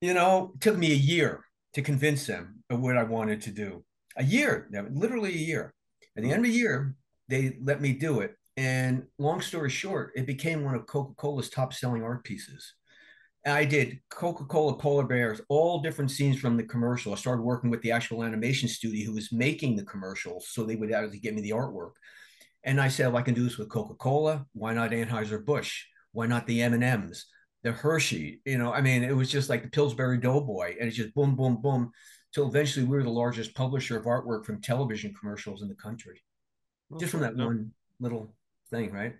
You 0.00 0.14
know, 0.14 0.52
it 0.54 0.60
took 0.62 0.78
me 0.78 0.92
a 0.92 0.94
year 0.94 1.44
to 1.74 1.82
convince 1.82 2.26
them 2.26 2.62
of 2.70 2.80
what 2.80 2.96
I 2.96 3.02
wanted 3.02 3.40
to 3.42 3.50
do. 3.50 3.84
A 4.16 4.24
year, 4.24 4.68
literally 4.92 5.32
a 5.34 5.38
year. 5.38 5.72
At 6.16 6.22
the 6.24 6.32
end 6.32 6.44
of 6.44 6.50
the 6.50 6.58
year, 6.58 6.94
they 7.28 7.56
let 7.62 7.80
me 7.80 7.92
do 7.92 8.20
it. 8.20 8.34
And 8.56 9.04
long 9.18 9.40
story 9.40 9.70
short, 9.70 10.12
it 10.16 10.26
became 10.26 10.64
one 10.64 10.74
of 10.74 10.86
Coca 10.86 11.14
Cola's 11.14 11.48
top 11.48 11.72
selling 11.72 12.02
art 12.02 12.24
pieces. 12.24 12.74
And 13.44 13.54
I 13.54 13.64
did 13.64 14.00
Coca 14.10 14.44
Cola 14.44 14.76
polar 14.76 15.06
bears, 15.06 15.40
all 15.48 15.80
different 15.80 16.10
scenes 16.10 16.38
from 16.38 16.56
the 16.56 16.64
commercial. 16.64 17.12
I 17.12 17.16
started 17.16 17.42
working 17.42 17.70
with 17.70 17.80
the 17.80 17.92
actual 17.92 18.22
animation 18.22 18.68
studio 18.68 19.06
who 19.06 19.14
was 19.14 19.32
making 19.32 19.76
the 19.76 19.84
commercials, 19.84 20.48
so 20.50 20.64
they 20.64 20.76
would 20.76 20.92
actually 20.92 21.20
give 21.20 21.34
me 21.34 21.40
the 21.40 21.52
artwork. 21.52 21.92
And 22.64 22.78
I 22.78 22.88
said, 22.88 23.06
well, 23.06 23.16
I 23.16 23.22
can 23.22 23.32
do 23.32 23.44
this 23.44 23.56
with 23.56 23.70
Coca 23.70 23.94
Cola. 23.94 24.44
Why 24.52 24.74
not 24.74 24.90
Anheuser 24.90 25.42
Busch? 25.42 25.84
Why 26.12 26.26
not 26.26 26.46
the 26.46 26.60
M 26.60 26.74
and 26.74 26.84
M's? 26.84 27.26
The 27.62 27.72
Hershey, 27.72 28.40
you 28.44 28.58
know, 28.58 28.72
I 28.72 28.80
mean, 28.80 29.02
it 29.02 29.14
was 29.14 29.30
just 29.30 29.50
like 29.50 29.62
the 29.62 29.68
Pillsbury 29.68 30.18
Doughboy, 30.18 30.76
and 30.78 30.88
it's 30.88 30.96
just 30.96 31.14
boom, 31.14 31.36
boom, 31.36 31.60
boom, 31.60 31.90
till 32.32 32.48
eventually 32.48 32.86
we 32.86 32.96
were 32.96 33.02
the 33.02 33.10
largest 33.10 33.54
publisher 33.54 33.98
of 33.98 34.04
artwork 34.04 34.44
from 34.44 34.60
television 34.60 35.14
commercials 35.18 35.62
in 35.62 35.68
the 35.68 35.74
country, 35.74 36.22
just 36.98 37.12
from 37.12 37.20
that 37.20 37.36
no. 37.36 37.46
one 37.46 37.72
little 37.98 38.34
thing, 38.70 38.92
right? 38.92 39.14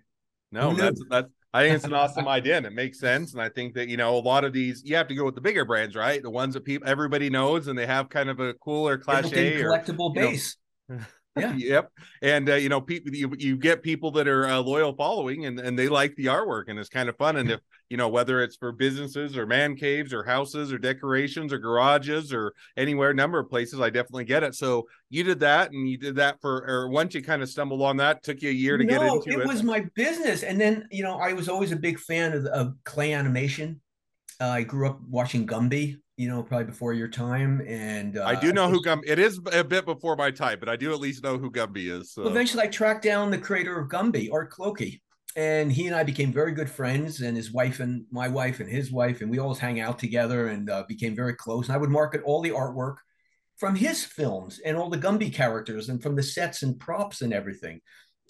No, 0.51 0.73
that's 0.73 1.01
that's 1.09 1.29
I 1.53 1.63
think 1.63 1.75
it's 1.75 1.85
an 1.85 1.93
awesome 2.01 2.27
idea 2.27 2.57
and 2.57 2.65
it 2.65 2.73
makes 2.73 2.99
sense. 2.99 3.33
And 3.33 3.41
I 3.41 3.49
think 3.49 3.73
that, 3.75 3.89
you 3.89 3.97
know, 3.97 4.17
a 4.17 4.19
lot 4.19 4.43
of 4.43 4.53
these, 4.53 4.83
you 4.85 4.95
have 4.95 5.07
to 5.07 5.15
go 5.15 5.25
with 5.25 5.35
the 5.35 5.41
bigger 5.41 5.65
brands, 5.65 5.95
right? 5.95 6.21
The 6.21 6.29
ones 6.29 6.53
that 6.53 6.65
people, 6.65 6.87
everybody 6.87 7.29
knows 7.29 7.67
and 7.67 7.77
they 7.77 7.85
have 7.85 8.09
kind 8.09 8.29
of 8.29 8.39
a 8.39 8.53
cooler 8.55 8.97
collectible 8.97 10.09
or, 10.09 10.13
base. 10.13 10.57
You 10.89 10.95
know, 10.95 11.01
yeah. 11.37 11.55
yep. 11.55 11.91
And 12.21 12.49
uh, 12.49 12.55
you 12.55 12.69
know, 12.69 12.81
people 12.81 13.13
you, 13.13 13.33
you 13.37 13.57
get 13.57 13.83
people 13.83 14.11
that 14.11 14.27
are 14.27 14.47
uh, 14.47 14.59
loyal 14.59 14.93
following 14.93 15.45
and, 15.45 15.59
and 15.59 15.77
they 15.77 15.87
like 15.87 16.15
the 16.15 16.25
artwork 16.25 16.65
and 16.67 16.77
it's 16.77 16.89
kind 16.89 17.09
of 17.09 17.17
fun. 17.17 17.37
And 17.37 17.51
if 17.51 17.59
you 17.91 17.97
know 17.97 18.07
whether 18.07 18.41
it's 18.41 18.55
for 18.55 18.71
businesses 18.71 19.35
or 19.35 19.45
man 19.45 19.75
caves 19.75 20.13
or 20.13 20.23
houses 20.23 20.71
or 20.71 20.77
decorations 20.77 21.51
or 21.51 21.59
garages 21.59 22.31
or 22.31 22.53
anywhere, 22.77 23.13
number 23.13 23.37
of 23.37 23.49
places, 23.49 23.81
I 23.81 23.89
definitely 23.89 24.23
get 24.23 24.43
it. 24.43 24.55
So 24.55 24.87
you 25.09 25.25
did 25.25 25.41
that 25.41 25.71
and 25.71 25.89
you 25.89 25.97
did 25.97 26.15
that 26.15 26.39
for 26.39 26.65
or 26.65 26.87
once 26.87 27.13
you 27.13 27.21
kind 27.21 27.41
of 27.41 27.49
stumbled 27.49 27.81
on 27.81 27.97
that, 27.97 28.23
took 28.23 28.41
you 28.41 28.49
a 28.49 28.53
year 28.53 28.77
to 28.77 28.85
no, 28.85 28.89
get 28.89 29.01
into 29.01 29.41
it. 29.41 29.43
It 29.43 29.47
was 29.47 29.61
my 29.61 29.85
business. 29.93 30.43
And 30.43 30.59
then, 30.59 30.87
you 30.89 31.03
know, 31.03 31.17
I 31.17 31.33
was 31.33 31.49
always 31.49 31.73
a 31.73 31.75
big 31.75 31.99
fan 31.99 32.31
of, 32.31 32.45
of 32.45 32.75
clay 32.85 33.11
animation. 33.11 33.81
Uh, 34.39 34.45
I 34.45 34.63
grew 34.63 34.87
up 34.87 35.01
watching 35.09 35.45
Gumby 35.45 35.97
you 36.17 36.29
know, 36.29 36.43
probably 36.43 36.65
before 36.65 36.93
your 36.93 37.07
time. 37.07 37.63
And 37.67 38.15
uh, 38.15 38.25
I 38.25 38.39
do 38.39 38.53
know 38.53 38.69
who 38.69 38.83
Gumby. 38.83 39.05
It 39.07 39.17
is 39.17 39.39
a 39.51 39.63
bit 39.63 39.85
before 39.85 40.15
my 40.15 40.29
time, 40.29 40.59
but 40.59 40.69
I 40.69 40.75
do 40.75 40.93
at 40.93 40.99
least 40.99 41.23
know 41.23 41.39
who 41.39 41.49
Gumby 41.49 41.89
is. 41.89 42.13
So. 42.13 42.27
Eventually, 42.27 42.61
I 42.61 42.67
tracked 42.67 43.03
down 43.03 43.31
the 43.31 43.39
creator 43.39 43.79
of 43.79 43.89
Gumby, 43.89 44.31
Art 44.31 44.51
Clokey, 44.51 45.01
and 45.35 45.71
he 45.71 45.87
and 45.87 45.95
I 45.95 46.03
became 46.03 46.31
very 46.31 46.51
good 46.51 46.69
friends. 46.69 47.21
And 47.21 47.37
his 47.37 47.51
wife 47.51 47.79
and 47.79 48.05
my 48.11 48.27
wife 48.27 48.59
and 48.59 48.69
his 48.69 48.91
wife, 48.91 49.21
and 49.21 49.29
we 49.29 49.39
always 49.39 49.59
hang 49.59 49.79
out 49.79 49.99
together 49.99 50.47
and 50.47 50.69
uh, 50.69 50.83
became 50.87 51.15
very 51.15 51.33
close. 51.33 51.67
And 51.67 51.75
I 51.75 51.79
would 51.79 51.89
market 51.89 52.21
all 52.23 52.41
the 52.41 52.51
artwork 52.51 52.95
from 53.57 53.75
his 53.75 54.03
films 54.03 54.59
and 54.65 54.75
all 54.75 54.89
the 54.89 54.97
Gumby 54.97 55.33
characters 55.33 55.89
and 55.89 56.01
from 56.01 56.15
the 56.15 56.23
sets 56.23 56.63
and 56.63 56.79
props 56.79 57.21
and 57.21 57.33
everything. 57.33 57.79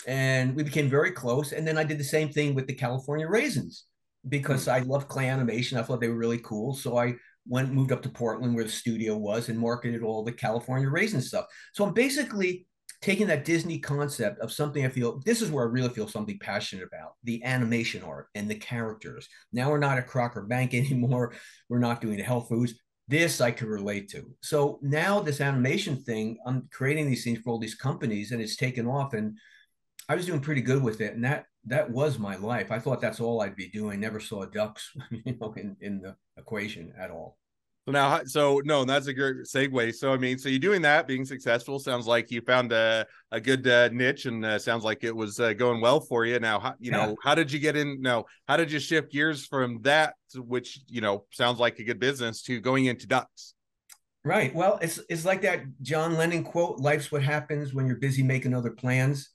And 0.08 0.56
we 0.56 0.64
became 0.64 0.90
very 0.90 1.12
close. 1.12 1.52
And 1.52 1.68
then 1.68 1.78
I 1.78 1.84
did 1.84 1.98
the 1.98 2.04
same 2.04 2.30
thing 2.30 2.54
with 2.54 2.68
the 2.68 2.74
California 2.74 3.28
Raisins 3.28 3.86
because 4.28 4.66
hmm. 4.66 4.72
I 4.72 4.80
love 4.80 5.08
clay 5.08 5.30
animation. 5.30 5.78
I 5.78 5.84
thought 5.84 6.02
they 6.02 6.10
were 6.10 6.16
really 6.16 6.40
cool. 6.40 6.74
So 6.74 6.98
I 6.98 7.16
went 7.48 7.74
moved 7.74 7.92
up 7.92 8.04
to 8.04 8.10
Portland 8.10 8.56
where 8.56 8.64
the 8.64 8.70
studio 8.70 9.18
was 9.18 9.50
and 9.50 9.58
marketed 9.58 10.04
all 10.04 10.24
the 10.24 10.32
California 10.32 10.90
raisin 10.90 11.22
stuff. 11.22 11.46
So 11.74 11.86
I'm 11.86 11.94
basically 11.94 12.68
taking 13.02 13.28
that 13.28 13.46
Disney 13.46 13.80
concept 13.80 14.40
of 14.40 14.52
something 14.52 14.86
I 14.86 14.90
feel 14.90 15.22
this 15.26 15.42
is 15.42 15.50
where 15.50 15.66
I 15.66 15.72
really 15.72 15.90
feel 15.90 16.08
something 16.08 16.38
passionate 16.40 16.88
about 16.88 17.14
the 17.24 17.44
animation 17.44 18.04
art 18.04 18.28
and 18.36 18.50
the 18.50 18.56
characters. 18.56 19.28
Now 19.52 19.72
we're 19.72 19.80
not 19.80 19.98
at 19.98 20.08
Crocker 20.08 20.44
Bank 20.44 20.74
anymore. 20.74 21.34
We're 21.70 21.80
not 21.80 22.02
doing 22.02 22.18
the 22.18 22.24
health 22.24 22.48
foods. 22.50 22.74
This 23.08 23.42
I 23.42 23.52
could 23.52 23.68
relate 23.68 24.10
to. 24.12 24.30
So 24.42 24.80
now 24.82 25.20
this 25.20 25.42
animation 25.42 25.98
thing, 25.98 26.38
I'm 26.46 26.70
creating 26.72 27.08
these 27.08 27.24
things 27.24 27.40
for 27.40 27.50
all 27.50 27.60
these 27.60 27.76
companies 27.76 28.32
and 28.32 28.42
it's 28.42 28.56
taken 28.56 28.88
off 28.88 29.14
and 29.14 29.38
I 30.08 30.16
was 30.16 30.26
doing 30.26 30.40
pretty 30.40 30.62
good 30.62 30.82
with 30.82 31.02
it. 31.02 31.16
And 31.16 31.24
that 31.26 31.46
that 31.66 31.90
was 31.90 32.18
my 32.18 32.36
life. 32.38 32.72
I 32.72 32.80
thought 32.80 33.02
that's 33.02 33.20
all 33.20 33.42
I'd 33.42 33.56
be 33.56 33.70
doing. 33.70 34.00
Never 34.00 34.20
saw 34.20 34.46
ducks, 34.46 34.92
you 35.12 35.38
know, 35.40 35.54
in, 35.54 35.76
in 35.82 36.02
the 36.02 36.16
equation 36.38 36.94
at 36.98 37.12
all. 37.12 37.38
So 37.86 37.92
now, 37.92 38.22
so 38.26 38.62
no, 38.64 38.86
that's 38.86 39.08
a 39.08 39.14
great 39.14 39.38
segue. 39.38 39.96
So 39.96 40.14
I 40.14 40.18
mean, 40.18 40.38
so 40.38 40.50
you're 40.50 40.60
doing 40.60 40.84
that, 40.84 41.08
being 41.08 41.26
successful. 41.26 41.80
Sounds 41.80 42.06
like 42.06 42.30
you 42.30 42.42
found 42.42 42.72
a 42.72 43.08
a 43.32 43.42
good 43.42 43.68
uh, 43.68 43.90
niche, 43.90 44.26
and 44.26 44.46
uh, 44.46 44.60
sounds 44.60 44.84
like 44.84 45.04
it 45.04 45.16
was 45.16 45.40
uh, 45.40 45.54
going 45.54 45.82
well 45.82 46.00
for 46.00 46.26
you. 46.26 46.40
Now, 46.40 46.60
how, 46.60 46.76
you 46.80 46.92
yeah. 46.92 47.06
know, 47.08 47.16
how 47.24 47.34
did 47.34 47.52
you 47.52 47.58
get 47.58 47.76
in? 47.76 48.00
No, 48.00 48.26
how 48.48 48.56
did 48.56 48.72
you 48.72 48.80
shift 48.80 49.12
gears 49.12 49.48
from 49.48 49.82
that, 49.82 50.14
which 50.36 50.82
you 50.88 51.02
know 51.02 51.26
sounds 51.32 51.60
like 51.60 51.80
a 51.80 51.84
good 51.84 52.00
business, 52.00 52.44
to 52.44 52.60
going 52.60 52.86
into 52.86 53.08
ducks? 53.08 53.56
Right. 54.24 54.54
Well, 54.54 54.78
it's 54.84 55.00
it's 55.10 55.26
like 55.26 55.42
that 55.42 55.64
John 55.82 56.18
Lennon 56.18 56.44
quote: 56.44 56.78
"Life's 56.78 57.12
what 57.12 57.24
happens 57.24 57.74
when 57.74 57.88
you're 57.88 57.96
busy 57.96 58.22
making 58.22 58.54
other 58.54 58.72
plans." 58.72 59.30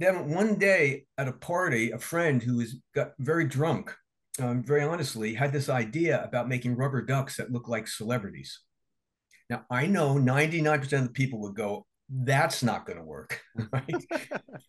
Then 0.00 0.28
one 0.28 0.56
day 0.56 1.06
at 1.16 1.28
a 1.28 1.32
party, 1.32 1.92
a 1.92 1.98
friend 1.98 2.42
who 2.42 2.56
was 2.56 2.74
got 2.94 3.12
very 3.20 3.44
drunk, 3.44 3.94
um, 4.40 4.62
very 4.62 4.82
honestly, 4.82 5.34
had 5.34 5.52
this 5.52 5.68
idea 5.68 6.22
about 6.24 6.48
making 6.48 6.76
rubber 6.76 7.02
ducks 7.02 7.36
that 7.36 7.52
look 7.52 7.68
like 7.68 7.88
celebrities. 7.88 8.60
Now 9.48 9.64
I 9.70 9.86
know 9.86 10.14
99% 10.14 10.92
of 10.92 11.04
the 11.04 11.10
people 11.10 11.40
would 11.40 11.54
go, 11.54 11.86
"That's 12.08 12.62
not 12.62 12.86
going 12.86 12.98
to 12.98 13.04
work," 13.04 13.40
right? 13.72 14.06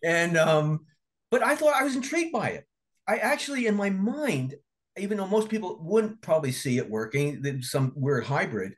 and 0.04 0.36
um, 0.36 0.86
but 1.30 1.42
I 1.42 1.56
thought 1.56 1.74
I 1.74 1.84
was 1.84 1.96
intrigued 1.96 2.32
by 2.32 2.50
it. 2.50 2.64
I 3.06 3.18
actually, 3.18 3.66
in 3.66 3.74
my 3.74 3.90
mind, 3.90 4.54
even 4.96 5.16
though 5.16 5.26
most 5.26 5.48
people 5.48 5.78
wouldn't 5.82 6.20
probably 6.22 6.52
see 6.52 6.78
it 6.78 6.90
working, 6.90 7.62
some 7.62 7.92
weird 7.96 8.24
hybrid, 8.24 8.74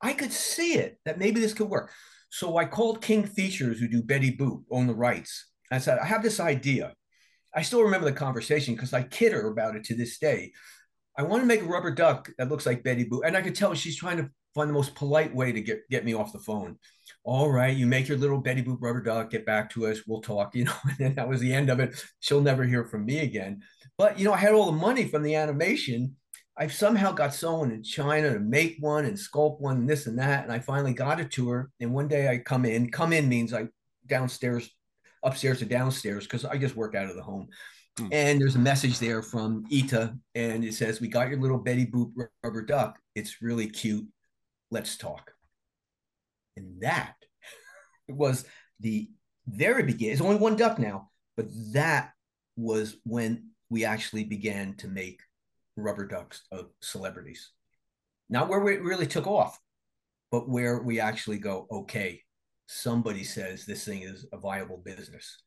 I 0.00 0.12
could 0.12 0.32
see 0.32 0.74
it 0.74 0.98
that 1.04 1.18
maybe 1.18 1.40
this 1.40 1.54
could 1.54 1.68
work. 1.68 1.92
So 2.30 2.56
I 2.56 2.64
called 2.64 3.02
King 3.02 3.26
Features, 3.26 3.78
who 3.78 3.88
do 3.88 4.02
Betty 4.02 4.36
Boop, 4.36 4.64
own 4.70 4.86
the 4.86 4.94
rights, 4.94 5.46
I 5.70 5.78
said, 5.78 5.98
I 5.98 6.06
have 6.06 6.22
this 6.22 6.40
idea. 6.40 6.94
I 7.56 7.62
still 7.62 7.82
remember 7.82 8.04
the 8.04 8.12
conversation 8.12 8.74
because 8.74 8.92
I 8.92 9.02
kid 9.02 9.32
her 9.32 9.48
about 9.48 9.76
it 9.76 9.84
to 9.84 9.94
this 9.96 10.18
day. 10.18 10.52
I 11.16 11.22
want 11.22 11.42
to 11.42 11.46
make 11.46 11.62
a 11.62 11.64
rubber 11.64 11.90
duck 11.90 12.30
that 12.36 12.50
looks 12.50 12.66
like 12.66 12.84
Betty 12.84 13.08
Boop. 13.08 13.22
And 13.24 13.34
I 13.34 13.40
could 13.40 13.54
tell 13.54 13.72
she's 13.72 13.96
trying 13.96 14.18
to 14.18 14.30
find 14.54 14.68
the 14.68 14.74
most 14.74 14.94
polite 14.94 15.34
way 15.34 15.52
to 15.52 15.62
get, 15.62 15.88
get 15.88 16.04
me 16.04 16.12
off 16.12 16.34
the 16.34 16.38
phone. 16.38 16.76
All 17.24 17.50
right, 17.50 17.74
you 17.74 17.86
make 17.86 18.08
your 18.08 18.18
little 18.18 18.38
Betty 18.38 18.62
Boop 18.62 18.76
rubber 18.80 19.02
duck, 19.02 19.30
get 19.30 19.46
back 19.46 19.70
to 19.70 19.86
us, 19.86 20.02
we'll 20.06 20.20
talk, 20.20 20.54
you 20.54 20.64
know, 20.64 20.74
and 20.84 20.98
then 20.98 21.14
that 21.14 21.28
was 21.28 21.40
the 21.40 21.52
end 21.52 21.70
of 21.70 21.80
it. 21.80 21.98
She'll 22.20 22.42
never 22.42 22.64
hear 22.64 22.84
from 22.84 23.06
me 23.06 23.20
again. 23.20 23.62
But, 23.96 24.18
you 24.18 24.26
know, 24.26 24.34
I 24.34 24.38
had 24.38 24.52
all 24.52 24.66
the 24.66 24.72
money 24.72 25.08
from 25.08 25.22
the 25.22 25.34
animation. 25.34 26.16
I 26.58 26.68
somehow 26.68 27.12
got 27.12 27.34
someone 27.34 27.70
in 27.70 27.82
China 27.82 28.34
to 28.34 28.40
make 28.40 28.76
one 28.80 29.06
and 29.06 29.16
sculpt 29.16 29.60
one 29.60 29.78
and 29.78 29.88
this 29.88 30.06
and 30.06 30.18
that. 30.18 30.44
And 30.44 30.52
I 30.52 30.58
finally 30.58 30.92
got 30.92 31.20
it 31.20 31.30
to 31.32 31.48
her. 31.50 31.70
And 31.80 31.92
one 31.92 32.08
day 32.08 32.28
I 32.28 32.38
come 32.38 32.66
in, 32.66 32.90
come 32.90 33.14
in 33.14 33.28
means 33.28 33.54
I 33.54 33.68
downstairs 34.06 34.70
upstairs 35.26 35.58
to 35.58 35.66
downstairs 35.66 36.24
because 36.24 36.44
I 36.44 36.56
just 36.56 36.76
work 36.76 36.94
out 36.94 37.10
of 37.10 37.16
the 37.16 37.22
home. 37.22 37.48
Hmm. 37.98 38.08
And 38.12 38.40
there's 38.40 38.56
a 38.56 38.60
message 38.60 38.98
there 38.98 39.22
from 39.22 39.64
Ita, 39.72 40.16
and 40.34 40.64
it 40.64 40.74
says, 40.74 41.00
We 41.00 41.08
got 41.08 41.28
your 41.28 41.40
little 41.40 41.58
Betty 41.58 41.86
Boop 41.86 42.12
rubber 42.42 42.62
duck. 42.62 42.98
It's 43.14 43.42
really 43.42 43.68
cute. 43.68 44.06
Let's 44.70 44.96
talk. 44.96 45.32
And 46.56 46.80
that 46.80 47.14
was 48.08 48.44
the 48.80 49.10
very 49.46 49.82
beginning. 49.82 50.12
It's 50.12 50.22
only 50.22 50.36
one 50.36 50.56
duck 50.56 50.78
now, 50.78 51.10
but 51.36 51.46
that 51.72 52.12
was 52.56 52.96
when 53.04 53.50
we 53.68 53.84
actually 53.84 54.24
began 54.24 54.74
to 54.76 54.88
make 54.88 55.20
rubber 55.76 56.06
ducks 56.06 56.42
of 56.52 56.70
celebrities. 56.80 57.50
Not 58.28 58.48
where 58.48 58.60
we 58.60 58.76
really 58.76 59.06
took 59.06 59.26
off, 59.26 59.58
but 60.30 60.48
where 60.48 60.82
we 60.82 61.00
actually 61.00 61.38
go, 61.38 61.66
okay, 61.70 62.22
somebody 62.66 63.24
says 63.24 63.64
this 63.64 63.84
thing 63.84 64.02
is 64.02 64.26
a 64.32 64.38
viable 64.38 64.82
business. 64.84 65.42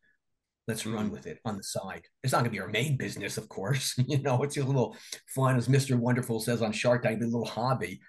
Let's 0.67 0.83
mm. 0.83 0.93
run 0.93 1.09
with 1.09 1.27
it 1.27 1.39
on 1.45 1.57
the 1.57 1.63
side. 1.63 2.03
It's 2.23 2.31
not 2.31 2.39
going 2.39 2.51
to 2.51 2.55
be 2.55 2.61
our 2.61 2.69
main 2.69 2.97
business, 2.97 3.38
of 3.38 3.49
course. 3.49 3.95
you 4.07 4.21
know, 4.21 4.43
it's 4.43 4.57
a 4.57 4.63
little 4.63 4.95
fun, 5.27 5.57
as 5.57 5.67
Mr. 5.67 5.97
Wonderful 5.97 6.39
says 6.39 6.61
on 6.61 6.71
Shark 6.71 7.03
Tank, 7.03 7.21
a 7.21 7.25
little 7.25 7.45
hobby. 7.45 7.99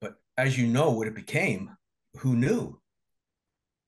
But 0.00 0.14
as 0.36 0.58
you 0.58 0.66
know, 0.66 0.90
what 0.90 1.08
it 1.08 1.14
became, 1.14 1.70
who 2.18 2.36
knew? 2.36 2.80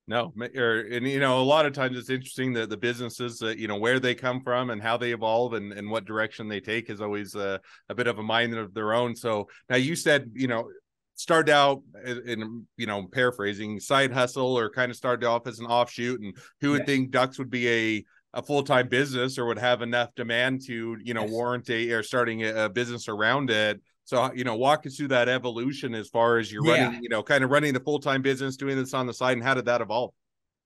No, 0.09 0.33
or 0.57 0.81
and 0.81 1.07
you 1.07 1.19
know, 1.19 1.41
a 1.41 1.43
lot 1.43 1.67
of 1.67 1.73
times 1.73 1.99
it's 1.99 2.11
interesting 2.11 2.53
that 2.53 2.71
the 2.71 2.77
businesses, 2.77 3.43
uh, 3.43 3.49
you 3.49 3.67
know, 3.67 3.77
where 3.77 3.99
they 3.99 4.15
come 4.15 4.41
from 4.41 4.71
and 4.71 4.81
how 4.81 4.97
they 4.97 5.13
evolve 5.13 5.55
and, 5.55 5.73
and 5.73 5.91
what 5.91 6.05
direction 6.05 6.47
they 6.47 6.61
take 6.61 6.91
is 6.91 7.01
always 7.01 7.35
uh, 7.35 7.59
a 7.89 7.95
bit 7.95 8.07
of 8.07 8.21
a 8.21 8.23
mind 8.23 8.55
of 8.55 8.73
their 8.73 8.95
own. 8.95 9.17
So 9.17 9.49
now 9.69 9.77
you 9.77 9.97
said, 9.97 10.31
you 10.33 10.47
know, 10.47 10.71
started 11.17 11.51
out 11.51 11.83
in 12.05 12.67
you 12.77 12.87
know 12.87 13.07
paraphrasing 13.07 13.81
side 13.81 14.13
hustle 14.13 14.57
or 14.57 14.71
kind 14.71 14.91
of 14.91 14.97
started 14.97 15.27
off 15.27 15.47
as 15.47 15.59
an 15.59 15.67
offshoot 15.67 16.21
and 16.21 16.37
who 16.61 16.73
would 16.73 16.81
yes. 16.81 16.87
think 16.87 17.11
ducks 17.11 17.39
would 17.39 17.51
be 17.51 17.69
a 17.69 18.05
a 18.35 18.43
full-time 18.43 18.87
business 18.87 19.39
or 19.39 19.47
would 19.47 19.59
have 19.59 19.81
enough 19.81 20.15
demand 20.15 20.61
to 20.67 20.99
you 21.03 21.15
know 21.15 21.23
yes. 21.23 21.31
warrant 21.31 21.71
a 21.71 21.91
or 21.91 22.03
starting 22.03 22.45
a, 22.45 22.67
a, 22.67 22.69
business 22.69 23.09
around 23.09 23.51
it 23.51 23.81
so 24.05 24.25
uh, 24.25 24.31
you 24.35 24.45
know 24.45 24.55
walk 24.55 24.87
us 24.87 24.97
through 24.97 25.09
that 25.09 25.27
evolution 25.27 25.95
as 25.95 26.09
far 26.09 26.37
as 26.37 26.53
you're 26.53 26.65
yeah. 26.67 26.85
running 26.85 27.03
you 27.03 27.09
know 27.09 27.23
kind 27.23 27.43
of 27.43 27.51
running 27.51 27.73
the 27.73 27.81
full-time 27.81 28.21
business 28.21 28.57
doing 28.57 28.77
this 28.77 28.93
on 28.93 29.07
the 29.07 29.15
side 29.15 29.33
and 29.33 29.43
how 29.43 29.55
did 29.55 29.65
that 29.65 29.81
evolve 29.81 30.13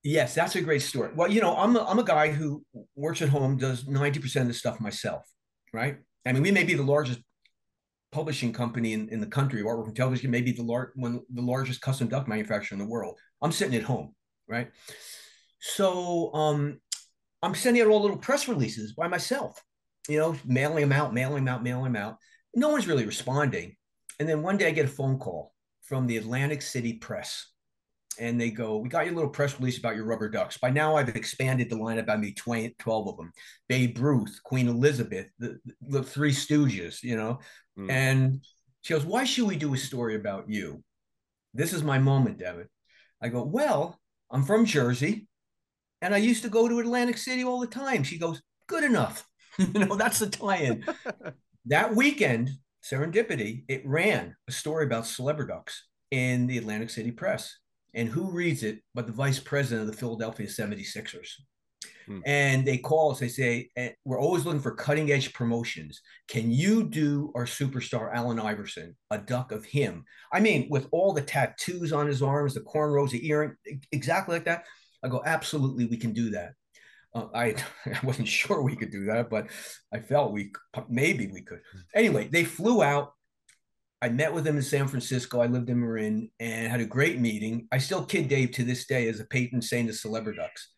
yes 0.02 0.34
that's 0.34 0.56
a 0.56 0.60
great 0.60 0.82
story 0.82 1.10
well 1.14 1.30
you 1.30 1.40
know 1.40 1.56
i'm 1.56 1.76
a, 1.76 1.84
I'm 1.84 2.00
a 2.00 2.04
guy 2.04 2.32
who 2.32 2.64
works 2.96 3.22
at 3.22 3.28
home 3.28 3.56
does 3.56 3.84
90% 3.84 4.40
of 4.42 4.48
the 4.48 4.54
stuff 4.54 4.80
myself 4.80 5.24
right 5.72 5.98
i 6.26 6.32
mean 6.32 6.42
we 6.42 6.50
may 6.50 6.64
be 6.64 6.74
the 6.74 6.82
largest 6.82 7.20
publishing 8.12 8.52
company 8.52 8.92
in, 8.92 9.08
in 9.08 9.20
the 9.20 9.26
country, 9.26 9.62
or 9.62 9.84
from 9.84 9.94
television, 9.94 10.30
maybe 10.30 10.52
the 10.52 10.62
lar- 10.62 10.92
one 10.96 11.20
the 11.32 11.42
largest 11.42 11.80
custom 11.80 12.08
duck 12.08 12.28
manufacturer 12.28 12.76
in 12.76 12.80
the 12.80 12.90
world. 12.90 13.16
I'm 13.42 13.52
sitting 13.52 13.76
at 13.76 13.82
home, 13.82 14.14
right? 14.48 14.70
So 15.60 16.32
um, 16.34 16.80
I'm 17.42 17.54
sending 17.54 17.82
out 17.82 17.88
all 17.88 18.02
little 18.02 18.16
press 18.16 18.48
releases 18.48 18.92
by 18.92 19.08
myself, 19.08 19.62
you 20.08 20.18
know, 20.18 20.36
mailing 20.44 20.88
them 20.88 20.92
out, 20.92 21.14
mailing 21.14 21.44
them 21.44 21.54
out, 21.54 21.62
mailing 21.62 21.92
them 21.92 22.02
out. 22.02 22.16
No 22.54 22.68
one's 22.68 22.88
really 22.88 23.06
responding. 23.06 23.76
And 24.18 24.28
then 24.28 24.42
one 24.42 24.56
day 24.56 24.68
I 24.68 24.72
get 24.72 24.86
a 24.86 24.88
phone 24.88 25.18
call 25.18 25.54
from 25.82 26.06
the 26.06 26.16
Atlantic 26.16 26.62
City 26.62 26.94
Press 26.94 27.46
and 28.20 28.40
they 28.40 28.50
go, 28.50 28.76
We 28.76 28.88
got 28.88 29.06
your 29.06 29.14
little 29.14 29.30
press 29.30 29.58
release 29.58 29.78
about 29.78 29.96
your 29.96 30.04
rubber 30.04 30.28
ducks. 30.28 30.58
By 30.58 30.70
now, 30.70 30.94
I've 30.96 31.08
expanded 31.08 31.70
the 31.70 31.76
lineup 31.76 32.06
by 32.06 32.16
me 32.16 32.32
20, 32.32 32.76
12 32.78 33.08
of 33.08 33.16
them 33.16 33.32
Babe 33.68 33.98
Ruth, 33.98 34.38
Queen 34.44 34.68
Elizabeth, 34.68 35.26
the, 35.38 35.58
the 35.80 36.02
Three 36.02 36.32
Stooges, 36.32 37.02
you 37.02 37.16
know. 37.16 37.40
Mm. 37.78 37.90
And 37.90 38.44
she 38.82 38.94
goes, 38.94 39.04
Why 39.04 39.24
should 39.24 39.48
we 39.48 39.56
do 39.56 39.74
a 39.74 39.78
story 39.78 40.14
about 40.14 40.48
you? 40.48 40.84
This 41.54 41.72
is 41.72 41.82
my 41.82 41.98
moment, 41.98 42.38
Devin. 42.38 42.68
I 43.20 43.28
go, 43.28 43.42
Well, 43.42 43.98
I'm 44.30 44.44
from 44.44 44.66
Jersey 44.66 45.26
and 46.02 46.14
I 46.14 46.18
used 46.18 46.42
to 46.44 46.48
go 46.50 46.68
to 46.68 46.78
Atlantic 46.78 47.18
City 47.18 47.42
all 47.42 47.60
the 47.60 47.66
time. 47.66 48.02
She 48.02 48.18
goes, 48.18 48.42
Good 48.66 48.84
enough. 48.84 49.26
you 49.58 49.86
know, 49.86 49.96
that's 49.96 50.20
the 50.20 50.28
tie-in. 50.28 50.84
that 51.66 51.96
weekend, 51.96 52.50
serendipity, 52.84 53.64
it 53.66 53.82
ran 53.84 54.36
a 54.46 54.52
story 54.52 54.84
about 54.84 55.04
Celebriducks 55.04 55.74
in 56.10 56.46
the 56.46 56.58
Atlantic 56.58 56.90
City 56.90 57.10
Press. 57.10 57.56
And 57.94 58.08
who 58.08 58.30
reads 58.30 58.62
it 58.62 58.80
but 58.94 59.06
the 59.06 59.12
vice 59.12 59.40
president 59.40 59.82
of 59.82 59.94
the 59.94 59.98
Philadelphia 59.98 60.46
76ers? 60.46 61.28
Hmm. 62.06 62.20
And 62.26 62.64
they 62.64 62.78
call 62.78 63.12
us, 63.12 63.20
they 63.20 63.28
say, 63.28 63.70
eh, 63.76 63.90
We're 64.04 64.20
always 64.20 64.44
looking 64.44 64.60
for 64.60 64.74
cutting 64.74 65.12
edge 65.12 65.32
promotions. 65.32 66.00
Can 66.28 66.50
you 66.50 66.84
do 66.84 67.32
our 67.34 67.44
superstar, 67.44 68.10
Allen 68.14 68.40
Iverson, 68.40 68.96
a 69.10 69.18
duck 69.18 69.52
of 69.52 69.64
him? 69.64 70.04
I 70.32 70.40
mean, 70.40 70.68
with 70.70 70.88
all 70.92 71.12
the 71.12 71.22
tattoos 71.22 71.92
on 71.92 72.06
his 72.06 72.22
arms, 72.22 72.54
the 72.54 72.60
cornrows, 72.60 73.10
the 73.10 73.26
earring, 73.28 73.54
exactly 73.92 74.34
like 74.34 74.44
that. 74.46 74.64
I 75.04 75.08
go, 75.08 75.22
Absolutely, 75.24 75.86
we 75.86 75.96
can 75.96 76.12
do 76.12 76.30
that. 76.30 76.52
Uh, 77.14 77.26
I, 77.34 77.54
I 77.86 78.00
wasn't 78.02 78.28
sure 78.28 78.62
we 78.62 78.76
could 78.76 78.90
do 78.90 79.06
that, 79.06 79.30
but 79.30 79.48
I 79.92 80.00
felt 80.00 80.32
we 80.32 80.52
maybe 80.88 81.28
we 81.28 81.42
could. 81.42 81.60
Anyway, 81.94 82.28
they 82.28 82.44
flew 82.44 82.82
out 82.82 83.12
I 84.02 84.08
met 84.08 84.32
with 84.32 84.46
him 84.46 84.56
in 84.56 84.62
San 84.62 84.88
Francisco. 84.88 85.40
I 85.40 85.46
lived 85.46 85.68
in 85.68 85.80
Marin 85.80 86.30
and 86.40 86.70
had 86.70 86.80
a 86.80 86.86
great 86.86 87.18
meeting. 87.18 87.68
I 87.70 87.78
still 87.78 88.04
kid 88.04 88.28
Dave 88.28 88.52
to 88.52 88.64
this 88.64 88.86
day 88.86 89.08
as 89.08 89.20
a 89.20 89.24
Peyton 89.24 89.60
saying 89.60 89.88
to 89.88 89.92
Celebriducks. 89.92 90.68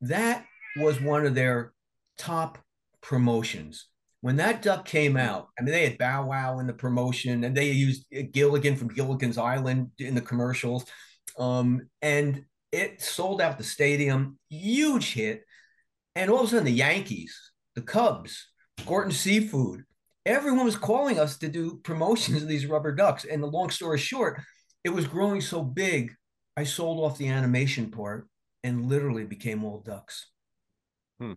That 0.00 0.46
was 0.76 1.00
one 1.00 1.26
of 1.26 1.34
their 1.34 1.72
top 2.16 2.58
promotions. 3.02 3.88
When 4.22 4.36
that 4.36 4.62
duck 4.62 4.84
came 4.84 5.16
out, 5.16 5.48
I 5.58 5.62
mean, 5.62 5.72
they 5.72 5.88
had 5.88 5.98
Bow 5.98 6.26
Wow 6.26 6.58
in 6.58 6.66
the 6.66 6.72
promotion 6.72 7.44
and 7.44 7.56
they 7.56 7.70
used 7.70 8.06
Gilligan 8.32 8.76
from 8.76 8.88
Gilligan's 8.88 9.38
Island 9.38 9.90
in 9.98 10.14
the 10.14 10.20
commercials. 10.20 10.86
Um, 11.38 11.88
and 12.02 12.44
it 12.72 13.00
sold 13.02 13.40
out 13.40 13.58
the 13.58 13.64
stadium, 13.64 14.38
huge 14.48 15.12
hit. 15.12 15.44
And 16.14 16.30
all 16.30 16.40
of 16.40 16.46
a 16.46 16.48
sudden, 16.48 16.64
the 16.64 16.72
Yankees, 16.72 17.38
the 17.74 17.82
Cubs, 17.82 18.48
Gorton 18.86 19.12
Seafood, 19.12 19.84
everyone 20.28 20.66
was 20.66 20.76
calling 20.76 21.18
us 21.18 21.38
to 21.38 21.48
do 21.48 21.80
promotions 21.82 22.42
of 22.42 22.48
these 22.48 22.66
rubber 22.66 22.94
ducks. 22.94 23.24
And 23.24 23.42
the 23.42 23.46
long 23.46 23.70
story 23.70 23.98
short, 23.98 24.40
it 24.84 24.90
was 24.90 25.06
growing 25.06 25.40
so 25.40 25.62
big, 25.62 26.12
I 26.56 26.64
sold 26.64 27.00
off 27.00 27.18
the 27.18 27.28
animation 27.28 27.90
part 27.90 28.28
and 28.62 28.86
literally 28.86 29.24
became 29.24 29.64
all 29.64 29.80
ducks. 29.80 30.26
Hmm. 31.18 31.32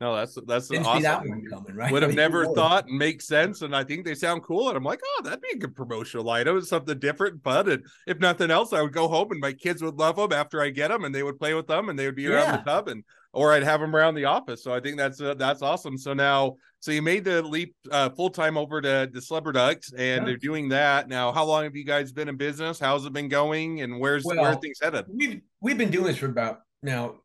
No, 0.00 0.16
that's 0.16 0.38
that's 0.46 0.68
Didn't 0.68 0.86
awesome. 0.86 1.02
that 1.02 1.26
one 1.26 1.44
coming, 1.44 1.74
right? 1.74 1.92
Would 1.92 2.02
have 2.02 2.14
never 2.14 2.46
thought 2.54 2.88
and 2.88 2.96
make 2.96 3.20
sense, 3.20 3.60
and 3.60 3.76
I 3.76 3.84
think 3.84 4.06
they 4.06 4.14
sound 4.14 4.42
cool. 4.42 4.68
And 4.68 4.76
I'm 4.76 4.82
like, 4.82 5.00
oh, 5.04 5.22
that'd 5.24 5.42
be 5.42 5.50
a 5.52 5.58
good 5.58 5.76
promotional 5.76 6.30
item. 6.30 6.56
It's 6.56 6.70
something 6.70 6.98
different, 6.98 7.42
but 7.42 7.68
and 7.68 7.84
if 8.06 8.18
nothing 8.18 8.50
else, 8.50 8.72
I 8.72 8.80
would 8.80 8.94
go 8.94 9.08
home 9.08 9.30
and 9.30 9.40
my 9.40 9.52
kids 9.52 9.82
would 9.82 9.98
love 9.98 10.16
them 10.16 10.32
after 10.32 10.62
I 10.62 10.70
get 10.70 10.88
them, 10.88 11.04
and 11.04 11.14
they 11.14 11.22
would 11.22 11.38
play 11.38 11.52
with 11.52 11.66
them, 11.66 11.90
and 11.90 11.98
they 11.98 12.06
would 12.06 12.16
be 12.16 12.28
around 12.28 12.46
yeah. 12.46 12.56
the 12.56 12.62
tub, 12.62 12.88
and 12.88 13.04
or 13.34 13.52
I'd 13.52 13.62
have 13.62 13.80
them 13.80 13.94
around 13.94 14.14
the 14.14 14.24
office. 14.24 14.64
So 14.64 14.72
I 14.72 14.80
think 14.80 14.96
that's 14.96 15.20
uh, 15.20 15.34
that's 15.34 15.60
awesome. 15.60 15.98
So 15.98 16.14
now, 16.14 16.56
so 16.78 16.92
you 16.92 17.02
made 17.02 17.24
the 17.24 17.42
leap 17.42 17.74
uh, 17.90 18.08
full 18.08 18.30
time 18.30 18.56
over 18.56 18.80
to 18.80 19.10
the 19.12 19.20
Celebriducks, 19.20 19.92
and 19.98 20.26
they're 20.26 20.38
doing 20.38 20.70
that 20.70 21.10
now. 21.10 21.30
How 21.30 21.44
long 21.44 21.64
have 21.64 21.76
you 21.76 21.84
guys 21.84 22.10
been 22.10 22.30
in 22.30 22.38
business? 22.38 22.80
How's 22.80 23.04
it 23.04 23.12
been 23.12 23.28
going, 23.28 23.82
and 23.82 24.00
where's 24.00 24.24
well, 24.24 24.40
where 24.40 24.54
things 24.54 24.78
headed? 24.82 25.04
We've 25.08 25.42
we've 25.60 25.76
been 25.76 25.90
doing 25.90 26.06
this 26.06 26.16
for 26.16 26.26
about 26.26 26.62
now 26.82 27.16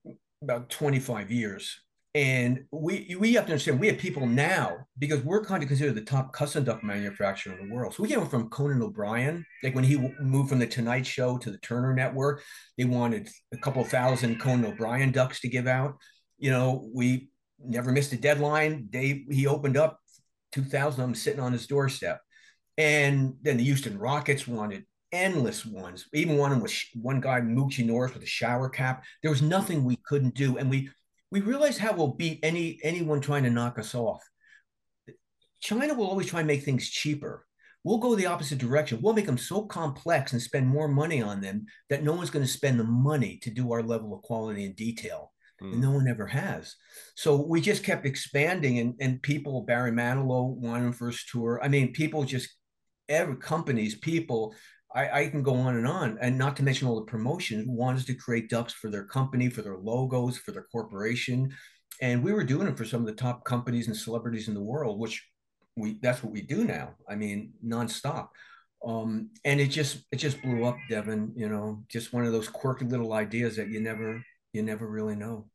about 0.42 0.70
25 0.70 1.32
years 1.32 1.80
and 2.16 2.64
we 2.72 3.14
we 3.20 3.34
have 3.34 3.46
to 3.46 3.52
understand 3.52 3.78
we 3.78 3.88
have 3.88 3.98
people 3.98 4.26
now 4.26 4.78
because 4.98 5.22
we're 5.24 5.44
kind 5.44 5.62
of 5.62 5.68
considered 5.68 5.96
the 5.96 6.02
top 6.02 6.32
custom 6.32 6.64
duck 6.64 6.82
manufacturer 6.82 7.60
in 7.60 7.68
the 7.68 7.76
world. 7.76 7.94
So 7.94 8.04
we 8.04 8.10
came 8.10 8.26
from 8.26 8.50
Conan 8.50 8.82
O'Brien, 8.82 9.46
like 9.62 9.76
when 9.76 9.84
he 9.84 9.98
moved 10.22 10.48
from 10.48 10.60
the 10.60 10.66
Tonight 10.66 11.06
Show 11.06 11.38
to 11.38 11.52
the 11.52 11.58
Turner 11.58 11.94
Network, 11.94 12.42
they 12.78 12.86
wanted 12.86 13.28
a 13.54 13.58
couple 13.58 13.84
thousand 13.84 14.40
Conan 14.40 14.66
O'Brien 14.66 15.12
ducks 15.12 15.42
to 15.42 15.50
give 15.50 15.68
out. 15.68 15.98
You 16.38 16.52
know, 16.52 16.90
we 16.94 17.28
never 17.60 17.92
missed 17.92 18.14
a 18.14 18.18
deadline. 18.18 18.88
They 18.92 19.26
he 19.30 19.46
opened 19.46 19.76
up 19.76 20.00
2,000 20.54 21.02
of 21.02 21.08
them 21.08 21.16
sitting 21.16 21.42
on 21.42 21.52
his 21.52 21.68
doorstep, 21.68 22.22
and 22.78 23.34
then 23.42 23.58
the 23.58 23.66
Houston 23.66 24.00
Rockets 24.00 24.48
wanted 24.48 24.86
endless 25.12 25.66
ones. 25.66 26.06
Even 26.14 26.38
one 26.38 26.62
was 26.62 26.82
one 26.94 27.20
guy 27.20 27.42
Moochie 27.42 27.86
Norris 27.86 28.14
with 28.14 28.24
a 28.24 28.28
shower 28.28 28.70
cap. 28.70 29.04
There 29.22 29.32
was 29.32 29.42
nothing 29.42 29.84
we 29.84 29.98
couldn't 30.06 30.36
do, 30.36 30.58
and 30.58 30.70
we 30.70 30.92
we 31.36 31.42
realize 31.42 31.78
how 31.78 31.92
we'll 31.92 32.14
beat 32.14 32.40
any 32.44 32.80
anyone 32.82 33.20
trying 33.20 33.44
to 33.44 33.50
knock 33.50 33.78
us 33.78 33.94
off. 33.94 34.24
China 35.60 35.94
will 35.94 36.08
always 36.08 36.28
try 36.28 36.40
and 36.40 36.48
make 36.48 36.64
things 36.64 36.90
cheaper. 36.90 37.46
We'll 37.84 37.98
go 37.98 38.16
the 38.16 38.28
opposite 38.28 38.58
direction. 38.58 39.02
We'll 39.02 39.14
make 39.14 39.26
them 39.26 39.38
so 39.38 39.64
complex 39.64 40.32
and 40.32 40.42
spend 40.42 40.66
more 40.66 40.88
money 40.88 41.22
on 41.22 41.42
them 41.42 41.66
that 41.90 42.04
no 42.04 42.14
one's 42.14 42.30
going 42.30 42.46
to 42.46 42.52
spend 42.52 42.80
the 42.80 42.86
money 42.86 43.38
to 43.44 43.50
do 43.50 43.74
our 43.74 43.84
level 43.84 44.16
of 44.16 44.22
quality 44.22 44.64
and 44.64 44.78
detail. 44.78 45.34
Mm. 45.62 45.74
And 45.74 45.82
no 45.82 45.92
one 45.92 46.08
ever 46.08 46.26
has. 46.26 46.74
So 47.16 47.46
we 47.46 47.60
just 47.60 47.84
kept 47.84 48.06
expanding, 48.06 48.80
and, 48.80 48.94
and 49.02 49.22
people, 49.22 49.64
Barry 49.64 49.92
Manilow 49.92 50.56
won 50.56 50.94
first 50.94 51.28
tour. 51.30 51.60
I 51.62 51.68
mean, 51.68 51.92
people 51.92 52.24
just, 52.24 52.48
every 53.10 53.36
companies, 53.36 53.96
people 53.96 54.56
I, 54.96 55.22
I, 55.22 55.28
can 55.28 55.44
go 55.44 55.56
on 55.56 55.76
and 55.76 55.86
on, 55.86 56.18
and 56.22 56.38
not 56.38 56.56
to 56.58 56.64
mention 56.64 56.88
all 56.88 56.96
the 56.96 57.06
promotion. 57.06 57.66
Wants 57.68 58.06
to 58.06 58.14
create 58.14 58.50
ducks 58.50 58.74
for 58.74 58.90
their 58.90 59.04
company, 59.04 59.50
for 59.50 59.62
their 59.62 59.78
logos, 59.78 60.38
for 60.38 60.52
their 60.52 60.66
corporation, 60.72 61.54
and 62.02 62.24
we 62.24 62.34
were 62.34 62.44
doing 62.44 62.68
it 62.68 62.78
for 62.78 62.86
some 62.86 63.02
of 63.02 63.08
the 63.08 63.14
top 63.14 63.44
companies 63.44 63.88
and 63.88 63.96
celebrities 63.96 64.48
in 64.48 64.54
the 64.54 64.64
world, 64.64 65.00
which 65.00 65.28
we 65.76 65.98
that's 66.02 66.24
what 66.24 66.32
we 66.32 66.42
do 66.42 66.64
now. 66.64 66.96
I 67.08 67.16
mean, 67.16 67.54
nonstop. 67.66 68.30
Um, 68.86 69.32
and 69.44 69.60
it 69.60 69.68
just 69.68 70.06
it 70.12 70.18
just 70.18 70.42
blew 70.42 70.66
up, 70.66 70.78
Devin. 70.90 71.34
You 71.36 71.50
know, 71.50 71.84
just 71.90 72.14
one 72.14 72.26
of 72.26 72.32
those 72.32 72.48
quirky 72.48 72.86
little 72.86 73.14
ideas 73.14 73.56
that 73.58 73.70
you 73.70 73.82
never 73.82 74.24
you 74.54 74.64
never 74.64 74.88
really 74.88 75.16
know. 75.16 75.48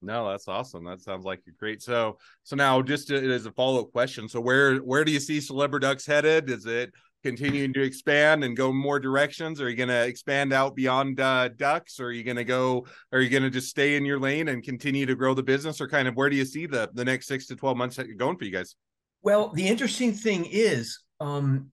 No, 0.00 0.28
that's 0.28 0.46
awesome. 0.46 0.84
That 0.84 1.00
sounds 1.00 1.24
like 1.24 1.42
you're 1.44 1.56
great. 1.58 1.82
So, 1.82 2.18
so 2.44 2.54
now 2.54 2.80
just 2.82 3.10
as 3.10 3.46
a 3.46 3.52
follow 3.52 3.80
up 3.80 3.92
question, 3.92 4.28
so 4.28 4.40
where 4.40 4.76
where 4.76 5.04
do 5.04 5.12
you 5.12 5.20
see 5.20 5.38
Celebriducks 5.38 6.06
headed? 6.06 6.50
Is 6.50 6.66
it 6.66 6.92
continuing 7.22 7.72
to 7.72 7.82
expand 7.82 8.44
and 8.44 8.56
go 8.56 8.72
more 8.72 9.00
directions? 9.00 9.60
Are 9.60 9.68
you 9.68 9.76
going 9.76 9.88
to 9.88 10.06
expand 10.06 10.52
out 10.52 10.74
beyond 10.74 11.20
uh, 11.20 11.48
ducks? 11.48 12.00
Or 12.00 12.06
are 12.06 12.12
you 12.12 12.24
going 12.24 12.36
to 12.36 12.44
go? 12.44 12.86
Are 13.12 13.20
you 13.20 13.28
going 13.28 13.42
to 13.42 13.50
just 13.50 13.68
stay 13.68 13.96
in 13.96 14.04
your 14.04 14.18
lane 14.18 14.48
and 14.48 14.62
continue 14.62 15.06
to 15.06 15.14
grow 15.14 15.34
the 15.34 15.42
business? 15.42 15.80
Or 15.80 15.88
kind 15.88 16.08
of 16.08 16.14
where 16.14 16.30
do 16.30 16.36
you 16.36 16.44
see 16.44 16.66
the 16.66 16.90
the 16.92 17.04
next 17.04 17.26
six 17.26 17.46
to 17.46 17.56
twelve 17.56 17.76
months 17.76 17.98
going 18.16 18.36
for 18.36 18.44
you 18.44 18.52
guys? 18.52 18.76
Well, 19.22 19.48
the 19.52 19.66
interesting 19.66 20.12
thing 20.12 20.46
is, 20.50 21.00
um, 21.20 21.72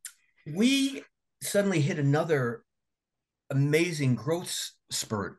we 0.53 1.03
suddenly 1.41 1.81
hit 1.81 1.99
another 1.99 2.63
amazing 3.49 4.15
growth 4.15 4.71
spurt. 4.89 5.37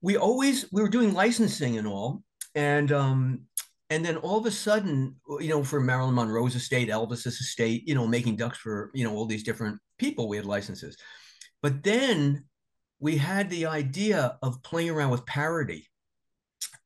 We 0.00 0.16
always 0.16 0.70
we 0.72 0.82
were 0.82 0.88
doing 0.88 1.14
licensing 1.14 1.78
and 1.78 1.86
all, 1.86 2.22
and 2.54 2.92
um, 2.92 3.40
and 3.92 4.02
then 4.02 4.16
all 4.16 4.38
of 4.38 4.46
a 4.46 4.50
sudden, 4.50 5.16
uh, 5.30 5.36
you 5.36 5.50
know, 5.50 5.62
for 5.62 5.78
Marilyn 5.78 6.14
Monroe's 6.14 6.54
estate, 6.54 6.88
Elvis's 6.88 7.38
estate, 7.38 7.86
you 7.86 7.94
know, 7.94 8.06
making 8.06 8.36
ducks 8.36 8.56
for, 8.56 8.90
you 8.94 9.04
know, 9.04 9.14
all 9.14 9.26
these 9.26 9.42
different 9.42 9.78
people, 9.98 10.28
we 10.28 10.38
had 10.38 10.46
licenses. 10.46 10.96
But 11.60 11.82
then 11.82 12.46
we 13.00 13.18
had 13.18 13.50
the 13.50 13.66
idea 13.66 14.38
of 14.40 14.62
playing 14.62 14.88
around 14.88 15.10
with 15.10 15.26
parody. 15.26 15.90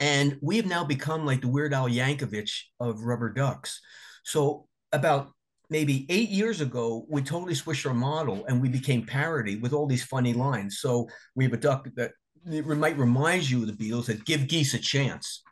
And 0.01 0.37
we 0.43 0.57
have 0.57 0.67
now 0.67 0.83
become 0.83 1.25
like 1.25 1.43
the 1.43 1.49
Weird 1.49 1.73
Al 1.73 1.89
Yankovic 1.89 2.51
of 2.81 3.05
rubber 3.05 3.33
ducks. 3.33 3.81
So 4.25 4.67
about 4.91 5.31
maybe 5.71 6.07
eight 6.09 6.31
years 6.31 6.61
ago, 6.61 7.07
we 7.09 7.23
totally 7.23 7.55
switched 7.55 7.87
our 7.87 7.95
model 7.95 8.45
and 8.47 8.61
we 8.61 8.69
became 8.69 9.07
parody 9.07 9.55
with 9.55 9.73
all 9.73 9.87
these 9.87 10.03
funny 10.05 10.33
lines. 10.33 10.81
So 10.81 11.09
we 11.37 11.45
have 11.45 11.53
a 11.53 11.57
duck 11.57 11.89
that 11.95 12.13
might 12.45 12.99
remind 12.99 13.49
you 13.49 13.63
of 13.63 13.69
the 13.69 13.91
Beatles 13.91 14.07
that 14.07 14.25
give 14.25 14.49
geese 14.49 14.75
a 14.75 14.79
chance 14.81 15.45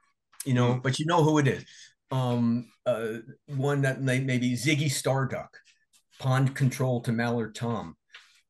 you 0.44 0.54
know, 0.54 0.80
but 0.82 0.98
you 0.98 1.06
know 1.06 1.22
who 1.22 1.38
it 1.38 1.48
is. 1.48 1.64
Um, 2.10 2.70
uh, 2.86 3.18
one 3.46 3.82
that 3.82 4.02
may, 4.02 4.20
maybe 4.20 4.52
Ziggy 4.52 4.86
Starduck, 4.86 5.48
Pond 6.18 6.54
Control 6.54 7.00
to 7.02 7.12
Mallard 7.12 7.54
Tom, 7.54 7.96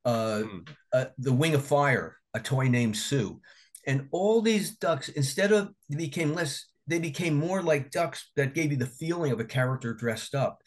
uh, 0.05 0.43
mm. 0.45 0.69
uh, 0.93 1.07
the 1.19 1.33
Wing 1.33 1.55
of 1.55 1.65
Fire, 1.65 2.17
a 2.35 2.41
toy 2.41 2.69
named 2.69 2.97
Sue, 2.97 3.41
and 3.87 4.09
all 4.11 4.43
these 4.43 4.77
ducks. 4.77 5.09
Instead 5.09 5.53
of 5.53 5.71
they 5.89 5.97
became 5.97 6.35
less, 6.35 6.67
they 6.87 6.99
became 6.99 7.35
more 7.35 7.63
like 7.63 7.91
ducks 7.91 8.31
that 8.37 8.55
gave 8.55 8.71
you 8.71 8.77
the 8.77 8.87
feeling 8.87 9.33
of 9.33 9.41
a 9.41 9.45
character 9.45 9.95
dressed 9.95 10.35
up, 10.35 10.59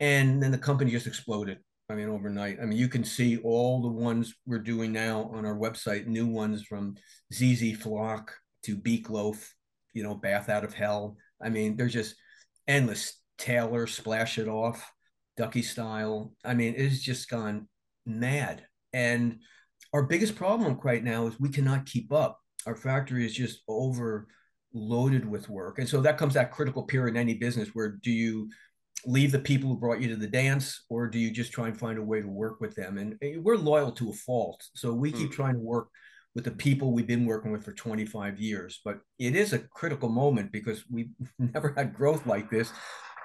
and 0.00 0.42
then 0.42 0.50
the 0.50 0.58
company 0.58 0.90
just 0.90 1.06
exploded. 1.06 1.58
I 1.88 1.94
mean, 1.94 2.08
overnight. 2.08 2.58
I 2.62 2.66
mean, 2.66 2.78
you 2.78 2.88
can 2.88 3.02
see 3.02 3.38
all 3.38 3.82
the 3.82 3.88
ones 3.88 4.34
we're 4.46 4.60
doing 4.60 4.92
now 4.92 5.28
on 5.34 5.44
our 5.44 5.56
website, 5.56 6.06
new 6.06 6.26
ones 6.26 6.62
from 6.62 6.94
ZZ 7.34 7.76
Flock 7.76 8.32
to 8.62 8.76
Beak 8.76 9.10
Loaf 9.10 9.52
you 9.92 10.02
know, 10.02 10.14
Bath 10.14 10.48
Out 10.48 10.64
of 10.64 10.74
Hell. 10.74 11.16
I 11.42 11.48
mean, 11.48 11.76
there's 11.76 11.92
just 11.92 12.14
endless 12.68 13.20
Taylor, 13.38 13.86
Splash 13.86 14.38
It 14.38 14.48
Off, 14.48 14.92
Ducky 15.36 15.62
Style. 15.62 16.34
I 16.44 16.54
mean, 16.54 16.74
it's 16.76 17.00
just 17.00 17.28
gone 17.28 17.68
mad. 18.06 18.66
And 18.92 19.40
our 19.92 20.02
biggest 20.02 20.36
problem 20.36 20.78
right 20.82 21.02
now 21.02 21.26
is 21.26 21.40
we 21.40 21.48
cannot 21.48 21.86
keep 21.86 22.12
up. 22.12 22.38
Our 22.66 22.76
factory 22.76 23.24
is 23.24 23.34
just 23.34 23.62
overloaded 23.68 25.28
with 25.28 25.48
work. 25.48 25.78
And 25.78 25.88
so 25.88 26.00
that 26.02 26.18
comes 26.18 26.34
that 26.34 26.52
critical 26.52 26.82
period 26.82 27.14
in 27.14 27.20
any 27.20 27.34
business 27.34 27.70
where 27.72 27.98
do 28.02 28.10
you 28.10 28.50
leave 29.06 29.32
the 29.32 29.38
people 29.38 29.70
who 29.70 29.78
brought 29.78 30.00
you 30.00 30.08
to 30.08 30.16
the 30.16 30.26
dance 30.26 30.84
or 30.90 31.08
do 31.08 31.18
you 31.18 31.30
just 31.30 31.52
try 31.52 31.68
and 31.68 31.78
find 31.78 31.98
a 31.98 32.02
way 32.02 32.20
to 32.20 32.28
work 32.28 32.60
with 32.60 32.74
them? 32.74 32.98
And 32.98 33.16
we're 33.42 33.56
loyal 33.56 33.92
to 33.92 34.10
a 34.10 34.14
fault. 34.14 34.62
So 34.74 34.92
we 34.92 35.10
keep 35.10 35.28
hmm. 35.28 35.34
trying 35.34 35.54
to 35.54 35.60
work 35.60 35.88
with 36.34 36.44
the 36.44 36.50
people 36.50 36.92
we've 36.92 37.06
been 37.06 37.26
working 37.26 37.50
with 37.50 37.64
for 37.64 37.72
25 37.72 38.38
years. 38.40 38.80
But 38.84 39.00
it 39.18 39.34
is 39.34 39.52
a 39.52 39.58
critical 39.58 40.08
moment 40.08 40.52
because 40.52 40.84
we've 40.90 41.10
never 41.38 41.74
had 41.76 41.94
growth 41.94 42.26
like 42.26 42.50
this. 42.50 42.72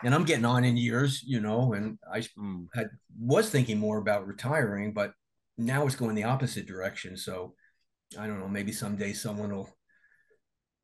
And 0.04 0.14
I'm 0.14 0.26
getting 0.26 0.46
on 0.46 0.64
in 0.64 0.78
years, 0.78 1.24
you 1.26 1.40
know, 1.40 1.74
and 1.74 1.98
I 2.12 2.20
mm. 2.20 2.68
had 2.74 2.90
was 3.20 3.50
thinking 3.50 3.80
more 3.80 3.98
about 3.98 4.28
retiring, 4.28 4.94
but 4.94 5.14
now 5.58 5.86
it's 5.86 5.96
going 5.96 6.16
the 6.16 6.26
opposite 6.26 6.68
direction. 6.68 7.16
So 7.18 7.56
I 8.20 8.28
don't 8.28 8.40
know, 8.40 8.48
maybe 8.48 8.72
someday 8.72 9.14
someone 9.14 9.56
will 9.56 9.70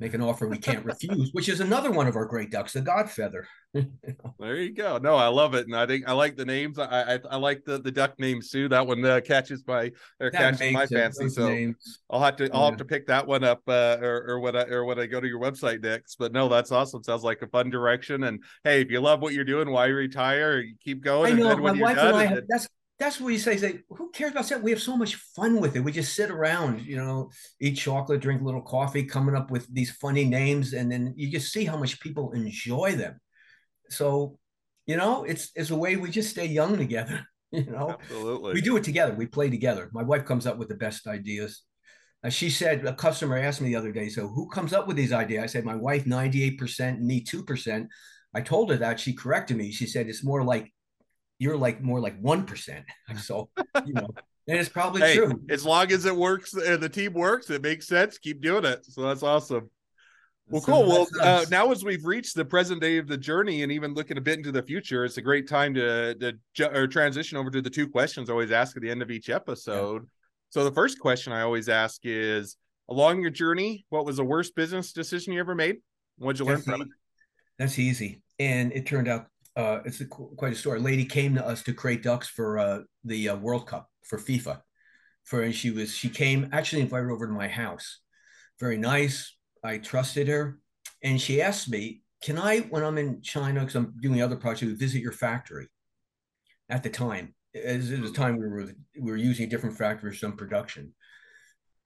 make 0.02 0.16
an 0.16 0.22
offer 0.22 0.48
we 0.48 0.58
can't 0.58 0.84
refuse, 0.84 1.30
which 1.32 1.48
is 1.48 1.60
another 1.60 1.92
one 1.92 2.08
of 2.08 2.16
our 2.16 2.26
great 2.26 2.50
ducks, 2.50 2.74
the 2.74 2.82
Godfeather. 2.82 3.44
There 4.40 4.56
you 4.56 4.74
go. 4.74 4.98
No, 4.98 5.16
I 5.16 5.28
love 5.28 5.54
it, 5.54 5.68
and 5.68 5.76
I 5.76 5.86
think 5.86 6.10
I 6.10 6.14
like 6.14 6.36
the 6.36 6.44
names. 6.44 6.80
I 6.80 7.14
I, 7.14 7.20
I 7.30 7.38
like 7.38 7.64
the 7.64 7.78
the 7.78 7.92
duck 7.92 8.20
names 8.20 8.50
too. 8.50 8.68
That 8.68 8.86
one 8.86 9.06
uh, 9.06 9.22
catches 9.24 9.64
my 9.66 9.92
or 10.20 10.32
catches 10.32 10.74
my 10.74 10.88
fancy. 10.88 11.30
So 11.30 11.48
names. 11.48 12.00
I'll 12.10 12.22
have 12.22 12.36
to 12.38 12.50
I'll 12.52 12.62
yeah. 12.62 12.70
have 12.72 12.78
to 12.78 12.86
pick 12.86 13.06
that 13.08 13.26
one 13.26 13.44
up 13.44 13.62
uh, 13.68 13.98
or 14.02 14.26
or 14.28 14.40
when 14.40 14.56
I 14.56 14.64
or 14.64 14.84
when 14.84 15.00
I 15.00 15.06
go 15.06 15.22
to 15.22 15.28
your 15.28 15.40
website 15.40 15.84
next. 15.84 16.16
But 16.16 16.34
no, 16.34 16.50
that's 16.50 16.72
awesome. 16.72 17.04
Sounds 17.04 17.24
like 17.24 17.44
a 17.44 17.48
fun 17.48 17.70
direction. 17.70 18.24
And 18.24 18.44
hey, 18.64 18.82
if 18.82 18.90
you 18.90 19.00
love 19.00 19.22
what 19.22 19.34
you're 19.34 19.46
doing, 19.46 19.70
why 19.70 19.86
retire? 19.86 20.64
Keep 20.84 21.04
going. 21.04 21.36
I 21.36 21.38
know. 21.38 21.56
my 21.58 21.72
wife 21.72 21.98
and 21.98 22.16
I. 22.16 22.26
Have, 22.26 22.44
that's 22.50 22.68
that's 23.02 23.20
what 23.20 23.34
you 23.34 23.40
say. 23.40 23.58
Say, 23.58 23.80
who 23.90 24.12
cares 24.12 24.32
about 24.32 24.48
that? 24.50 24.62
We 24.62 24.70
have 24.70 24.82
so 24.82 24.96
much 24.96 25.16
fun 25.36 25.60
with 25.60 25.76
it. 25.76 25.80
We 25.80 25.92
just 25.92 26.14
sit 26.14 26.30
around, 26.30 26.82
you 26.82 26.98
know, 26.98 27.32
eat 27.60 27.74
chocolate, 27.74 28.22
drink 28.22 28.42
a 28.42 28.44
little 28.44 28.62
coffee, 28.62 29.04
coming 29.04 29.36
up 29.36 29.50
with 29.50 29.74
these 29.74 29.90
funny 29.90 30.24
names, 30.24 30.74
and 30.74 30.92
then 30.92 31.16
you 31.18 31.32
just 31.32 31.52
see 31.52 31.66
how 31.66 31.78
much 31.78 32.00
people 32.00 32.32
enjoy 32.34 32.96
them. 32.96 33.20
So, 33.90 34.38
you 34.86 34.98
know, 34.98 35.24
it's 35.24 35.50
it's 35.56 35.72
a 35.72 35.76
way 35.76 35.96
we 35.96 36.12
just 36.12 36.30
stay 36.30 36.46
young 36.46 36.78
together. 36.78 37.26
You 37.54 37.66
know, 37.66 37.98
absolutely. 38.00 38.54
We 38.54 38.62
do 38.62 38.78
it 38.78 38.84
together. 38.86 39.14
We 39.14 39.26
play 39.26 39.50
together. 39.50 39.90
My 39.92 40.04
wife 40.04 40.24
comes 40.24 40.48
up 40.48 40.58
with 40.58 40.70
the 40.70 40.76
best 40.76 41.06
ideas. 41.06 41.64
As 42.24 42.34
she 42.34 42.50
said, 42.50 42.86
a 42.86 42.94
customer 42.94 43.38
asked 43.38 43.60
me 43.60 43.68
the 43.68 43.76
other 43.76 43.92
day, 43.92 44.08
so 44.08 44.30
who 44.30 44.48
comes 44.48 44.72
up 44.72 44.88
with 44.88 44.96
these 44.96 45.12
ideas? 45.12 45.44
I 45.44 45.48
said, 45.48 45.66
my 45.66 45.76
wife, 45.76 46.06
98%, 46.06 47.02
me 47.02 47.22
2%. 47.26 47.88
I 48.34 48.40
told 48.40 48.70
her 48.70 48.78
that. 48.78 49.02
She 49.02 49.12
corrected 49.12 49.58
me. 49.58 49.70
She 49.74 49.86
said, 49.86 50.08
it's 50.08 50.24
more 50.24 50.46
like 50.46 50.72
you're 51.42 51.58
like 51.58 51.82
more 51.82 52.00
like 52.00 52.22
1%. 52.22 52.84
So, 53.18 53.50
you 53.86 53.94
know, 53.94 54.08
and 54.48 54.60
it's 54.60 54.70
probably 54.70 55.02
hey, 55.02 55.16
true. 55.16 55.42
As 55.50 55.66
long 55.66 55.92
as 55.92 56.06
it 56.06 56.16
works 56.16 56.54
and 56.54 56.82
the 56.82 56.88
team 56.88 57.14
works, 57.14 57.50
it 57.50 57.64
makes 57.64 57.88
sense. 57.88 58.20
Keep 58.20 58.42
doing 58.42 58.64
it. 58.64 58.86
So 58.86 59.02
that's 59.02 59.24
awesome. 59.24 59.70
Well, 60.48 60.62
cool. 60.62 60.88
Well, 60.88 61.08
uh, 61.20 61.46
now 61.50 61.72
as 61.72 61.84
we've 61.84 62.06
reached 62.06 62.36
the 62.36 62.46
present 62.46 62.80
day 62.80 62.98
of 62.98 63.08
the 63.08 63.18
journey 63.18 63.64
and 63.64 63.72
even 63.72 63.96
looking 63.96 64.18
a 64.18 64.22
bit 64.22 64.38
into 64.38 64.52
the 64.52 64.62
future, 64.62 65.04
it's 65.04 65.18
a 65.18 65.22
great 65.22 65.48
time 65.48 65.74
to, 65.74 66.14
to 66.16 66.34
ju- 66.54 66.70
or 66.72 66.86
transition 66.86 67.38
over 67.40 67.50
to 67.50 67.62
the 67.62 67.70
two 67.70 67.88
questions 67.88 68.30
I 68.30 68.34
always 68.34 68.52
ask 68.52 68.78
at 68.78 68.84
the 68.84 68.92
end 68.92 69.02
of 69.02 69.10
each 69.10 69.30
episode. 69.30 70.04
Yeah. 70.04 70.10
So 70.50 70.64
the 70.64 70.72
first 70.72 71.00
question 71.00 71.34
I 71.34 71.42
always 71.42 71.70
ask 71.70 72.02
is 72.04 72.56
along 72.88 73.22
your 73.22 73.32
journey, 73.32 73.86
what 73.90 74.06
was 74.06 74.18
the 74.18 74.26
worst 74.26 74.56
business 74.56 74.94
decision 74.94 75.34
you 75.34 75.40
ever 75.40 75.56
made? 75.56 75.78
What'd 76.18 76.40
you 76.40 76.46
That's 76.46 76.68
learn 76.68 76.76
from 76.76 76.82
easy. 76.82 76.90
it? 76.90 76.98
That's 77.58 77.80
easy. 77.80 78.22
And 78.38 78.72
it 78.74 78.86
turned 78.86 79.08
out 79.08 79.28
uh, 79.56 79.80
it's 79.86 80.02
a, 80.02 80.06
quite 80.06 80.54
a 80.54 80.56
story. 80.56 80.80
A 80.80 80.82
lady 80.82 81.06
came 81.06 81.36
to 81.36 81.46
us 81.46 81.64
to 81.64 81.74
create 81.74 82.04
ducks 82.04 82.28
for 82.28 82.60
uh, 82.60 82.80
the 83.04 83.30
uh, 83.30 83.36
World 83.36 83.68
Cup 83.68 83.90
for 84.04 84.18
FIFA. 84.18 84.62
For 85.24 85.44
and 85.44 85.54
she 85.54 85.72
was 85.72 85.94
she 85.94 86.10
came 86.10 86.50
actually 86.52 86.82
invited 86.82 87.12
over 87.12 87.28
to 87.28 87.34
my 87.34 87.48
house. 87.48 88.00
Very 88.60 88.78
nice. 88.78 89.36
I 89.64 89.78
trusted 89.78 90.28
her, 90.28 90.60
and 91.04 91.22
she 91.22 91.42
asked 91.42 91.70
me, 91.70 92.02
"Can 92.24 92.40
I, 92.40 92.62
when 92.62 92.84
I'm 92.84 92.98
in 92.98 93.22
China, 93.22 93.60
because 93.60 93.76
I'm 93.76 93.94
doing 94.02 94.22
other 94.22 94.36
projects, 94.36 94.80
visit 94.80 95.02
your 95.02 95.12
factory?" 95.12 95.68
At 96.70 96.84
the 96.84 96.90
time, 96.90 97.36
as 97.54 97.92
it 97.92 98.00
was 98.00 98.12
time 98.12 98.38
we 98.38 98.48
were 98.48 98.74
we 99.00 99.12
were 99.12 99.18
using 99.18 99.46
a 99.46 99.50
different 99.50 99.78
factory 99.78 100.12
for 100.12 100.18
some 100.18 100.38
production. 100.38 100.94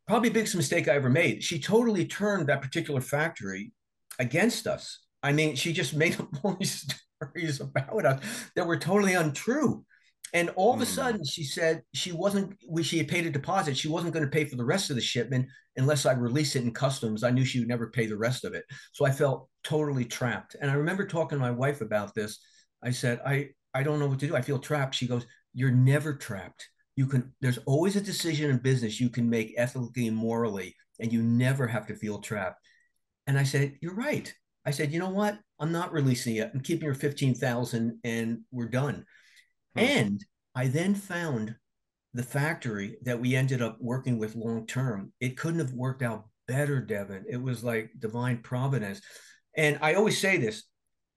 Probably 0.08 0.30
the 0.30 0.36
biggest 0.36 0.56
mistake 0.56 0.88
I 0.88 0.94
ever 0.94 1.10
made. 1.10 1.44
She 1.44 1.60
totally 1.60 2.06
turned 2.06 2.48
that 2.48 2.62
particular 2.62 3.02
factory 3.02 3.74
against 4.20 4.68
us. 4.68 5.00
I 5.24 5.32
mean, 5.32 5.56
she 5.56 5.74
just 5.74 5.96
made 5.96 6.20
up 6.20 6.30
all 6.44 6.58
stories 7.22 7.60
about 7.62 8.06
us 8.06 8.24
that 8.56 8.68
were 8.68 8.78
totally 8.78 9.14
untrue. 9.14 9.86
And 10.34 10.50
all 10.56 10.74
of 10.74 10.82
a 10.82 10.86
hmm. 10.86 10.92
sudden, 10.92 11.26
she 11.26 11.44
said 11.44 11.84
she 11.94 12.12
wasn't. 12.12 12.58
We 12.68 12.84
she 12.84 12.98
had 12.98 13.08
paid 13.08 13.26
a 13.26 13.30
deposit. 13.30 13.78
She 13.78 13.88
wasn't 13.88 14.14
going 14.14 14.26
to 14.26 14.32
pay 14.32 14.46
for 14.46 14.58
the 14.58 14.66
rest 14.66 14.90
of 14.90 14.96
the 14.96 15.02
shipment 15.02 15.48
unless 15.78 16.06
I 16.06 16.14
release 16.14 16.56
it 16.56 16.64
in 16.64 16.74
customs. 16.74 17.24
I 17.24 17.30
knew 17.30 17.46
she 17.46 17.60
would 17.60 17.68
never 17.68 17.90
pay 17.90 18.06
the 18.06 18.18
rest 18.18 18.44
of 18.44 18.54
it, 18.54 18.66
so 18.92 19.06
I 19.06 19.12
felt 19.12 19.50
totally 19.64 20.04
trapped. 20.04 20.56
And 20.60 20.70
I 20.70 20.74
remember 20.74 21.06
talking 21.06 21.38
to 21.38 21.42
my 21.44 21.52
wife 21.52 21.82
about 21.82 22.16
this. 22.16 22.40
I 22.84 22.92
said, 22.92 23.22
"I 23.26 23.50
I 23.74 23.84
don't 23.84 24.00
know 24.00 24.08
what 24.08 24.20
to 24.20 24.28
do. 24.28 24.36
I 24.36 24.42
feel 24.42 24.60
trapped." 24.60 24.96
She 24.96 25.08
goes, 25.08 25.26
"You're 25.54 25.72
never 25.72 26.16
trapped. 26.16 26.68
You 26.96 27.06
can. 27.08 27.34
There's 27.40 27.60
always 27.60 27.96
a 27.96 28.02
decision 28.02 28.50
in 28.50 28.58
business 28.58 29.00
you 29.00 29.10
can 29.10 29.30
make 29.30 29.54
ethically 29.58 30.08
and 30.08 30.18
morally, 30.18 30.76
and 31.00 31.14
you 31.14 31.22
never 31.22 31.68
have 31.68 31.88
to 31.88 31.96
feel 31.96 32.20
trapped." 32.20 32.60
And 33.28 33.38
I 33.38 33.44
said, 33.44 33.78
"You're 33.80 33.96
right." 33.96 34.34
I 34.66 34.72
said, 34.72 34.92
"You 34.92 35.00
know 35.00 35.10
what? 35.10 35.40
I'm 35.60 35.72
not 35.72 35.94
releasing 35.94 36.36
it. 36.38 36.52
I'm 36.54 36.62
keeping 36.62 36.88
her 36.88 36.94
15,000 36.94 38.00
and 38.04 38.40
we're 38.52 38.68
done. 38.68 39.06
Hmm. 39.76 39.80
And 39.80 40.26
I 40.54 40.68
then 40.68 40.96
found 40.96 41.56
the 42.14 42.24
factory 42.24 42.98
that 43.04 43.20
we 43.20 43.36
ended 43.36 43.62
up 43.62 43.78
working 43.80 44.18
with 44.18 44.36
long 44.36 44.66
term. 44.66 45.12
It 45.20 45.38
couldn't 45.38 45.60
have 45.60 45.74
worked 45.74 46.02
out 46.02 46.26
better, 46.48 46.80
Devin. 46.80 47.26
It 47.30 47.42
was 47.42 47.64
like 47.64 47.92
divine 48.00 48.40
providence. 48.40 49.02
And 49.56 49.80
I 49.82 49.94
always 49.94 50.20
say 50.20 50.38
this 50.38 50.64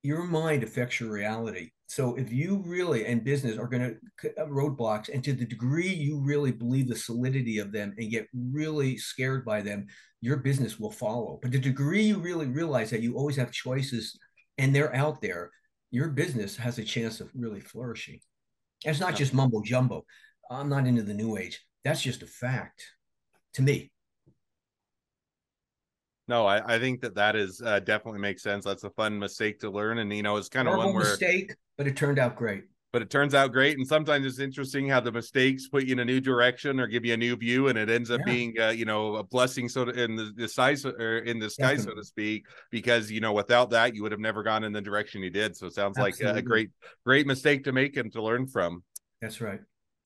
your 0.03 0.25
mind 0.25 0.63
affects 0.63 1.01
your 1.01 1.11
reality. 1.11 1.71
So 1.87 2.17
if 2.17 2.31
you 2.31 2.63
really 2.67 3.07
in 3.07 3.21
business 3.21 3.57
are 3.59 3.67
going 3.67 3.97
to 4.23 4.43
uh, 4.43 4.47
roadblocks, 4.47 5.09
and 5.13 5.25
to 5.25 5.33
the 5.33 5.47
degree 5.47 5.89
you 5.89 6.21
really 6.21 6.53
believe 6.53 6.89
the 6.89 6.97
solidity 6.97 7.59
of 7.59 7.73
them 7.73 7.95
and 7.97 8.11
get 8.11 8.29
really 8.35 8.97
scared 8.97 9.45
by 9.45 9.63
them, 9.63 9.87
your 10.21 10.37
business 10.37 10.79
will 10.79 10.91
follow. 10.91 11.39
But 11.41 11.53
the 11.53 11.59
degree 11.59 12.03
you 12.03 12.19
really 12.19 12.47
realize 12.47 12.91
that 12.91 13.01
you 13.01 13.17
always 13.17 13.37
have 13.37 13.51
choices 13.53 14.19
and 14.59 14.75
they're 14.75 14.95
out 14.95 15.23
there, 15.23 15.51
your 15.91 16.09
business 16.09 16.57
has 16.57 16.79
a 16.79 16.85
chance 16.85 17.21
of 17.21 17.31
really 17.35 17.61
flourishing. 17.61 18.21
And 18.85 18.93
it's 18.93 19.01
not 19.01 19.17
just 19.17 19.35
mumbo 19.35 19.63
jumbo. 19.63 20.05
I'm 20.51 20.69
not 20.69 20.87
into 20.87 21.03
the 21.03 21.15
new 21.15 21.37
age. 21.37 21.61
That's 21.85 22.03
just 22.03 22.23
a 22.23 22.27
fact 22.27 22.85
to 23.55 23.63
me. 23.63 23.91
No, 26.29 26.47
I, 26.47 26.75
I 26.75 26.79
think 26.79 27.01
that 27.01 27.15
that 27.15 27.37
is 27.37 27.61
uh, 27.65 27.81
definitely 27.81 28.21
makes 28.21 28.43
sense. 28.43 28.65
That's 28.65 28.85
a 28.85 28.91
fun 28.91 29.19
mistake 29.19 29.61
to 29.61 29.71
learn, 29.71 29.99
and 29.99 30.13
you 30.15 30.23
know, 30.23 30.37
it's 30.37 30.49
kind 30.49 30.69
of 30.69 30.77
one 30.77 30.95
where 30.95 31.05
mistake, 31.05 31.55
but 31.77 31.87
it 31.87 31.97
turned 31.97 32.19
out 32.19 32.37
great 32.37 32.65
but 32.93 33.03
it 33.03 33.11
turns 33.11 33.35
out 33.35 33.53
great. 33.53 33.77
And 33.77 33.87
sometimes 33.87 34.27
it's 34.27 34.39
interesting 34.39 34.89
how 34.89 35.01
the 35.01 35.13
mistakes 35.13 35.69
put 35.69 35.85
you 35.85 35.93
in 35.93 35.99
a 35.99 36.05
new 36.05 36.21
direction 36.21 36.81
or 36.81 36.87
give 36.87 37.05
you 37.05 37.15
a 37.15 37.17
new 37.17 37.37
view, 37.37 37.69
and 37.69 37.79
it 37.79 37.91
ends 37.91 38.11
up 38.11 38.21
yeah. 38.27 38.33
being, 38.33 38.55
uh, 38.61 38.69
you 38.71 38.85
know, 38.85 39.17
a 39.17 39.23
blessing. 39.23 39.69
So 39.69 39.85
to, 39.85 39.91
in 39.93 40.17
the, 40.17 40.33
the 40.35 40.49
size 40.49 40.87
or 40.87 41.19
in 41.19 41.39
the 41.39 41.51
sky, 41.51 41.75
Definitely. 41.75 41.93
so 41.93 41.95
to 41.97 42.05
speak, 42.05 42.47
because 42.71 43.11
you 43.11 43.21
know, 43.21 43.33
without 43.33 43.71
that, 43.71 43.95
you 43.95 44.03
would 44.03 44.13
have 44.13 44.21
never 44.21 44.43
gone 44.43 44.65
in 44.65 44.73
the 44.73 44.81
direction 44.81 45.23
you 45.23 45.31
did. 45.31 45.57
So 45.57 45.67
it 45.67 45.75
sounds 45.75 45.99
Absolutely. 45.99 46.27
like 46.27 46.37
a, 46.37 46.39
a 46.39 46.43
great, 46.43 46.71
great 47.05 47.27
mistake 47.27 47.65
to 47.65 47.73
make 47.73 47.97
and 47.97 48.11
to 48.13 48.23
learn 48.23 48.47
from. 48.47 48.83
That's 49.21 49.41
right. 49.41 49.61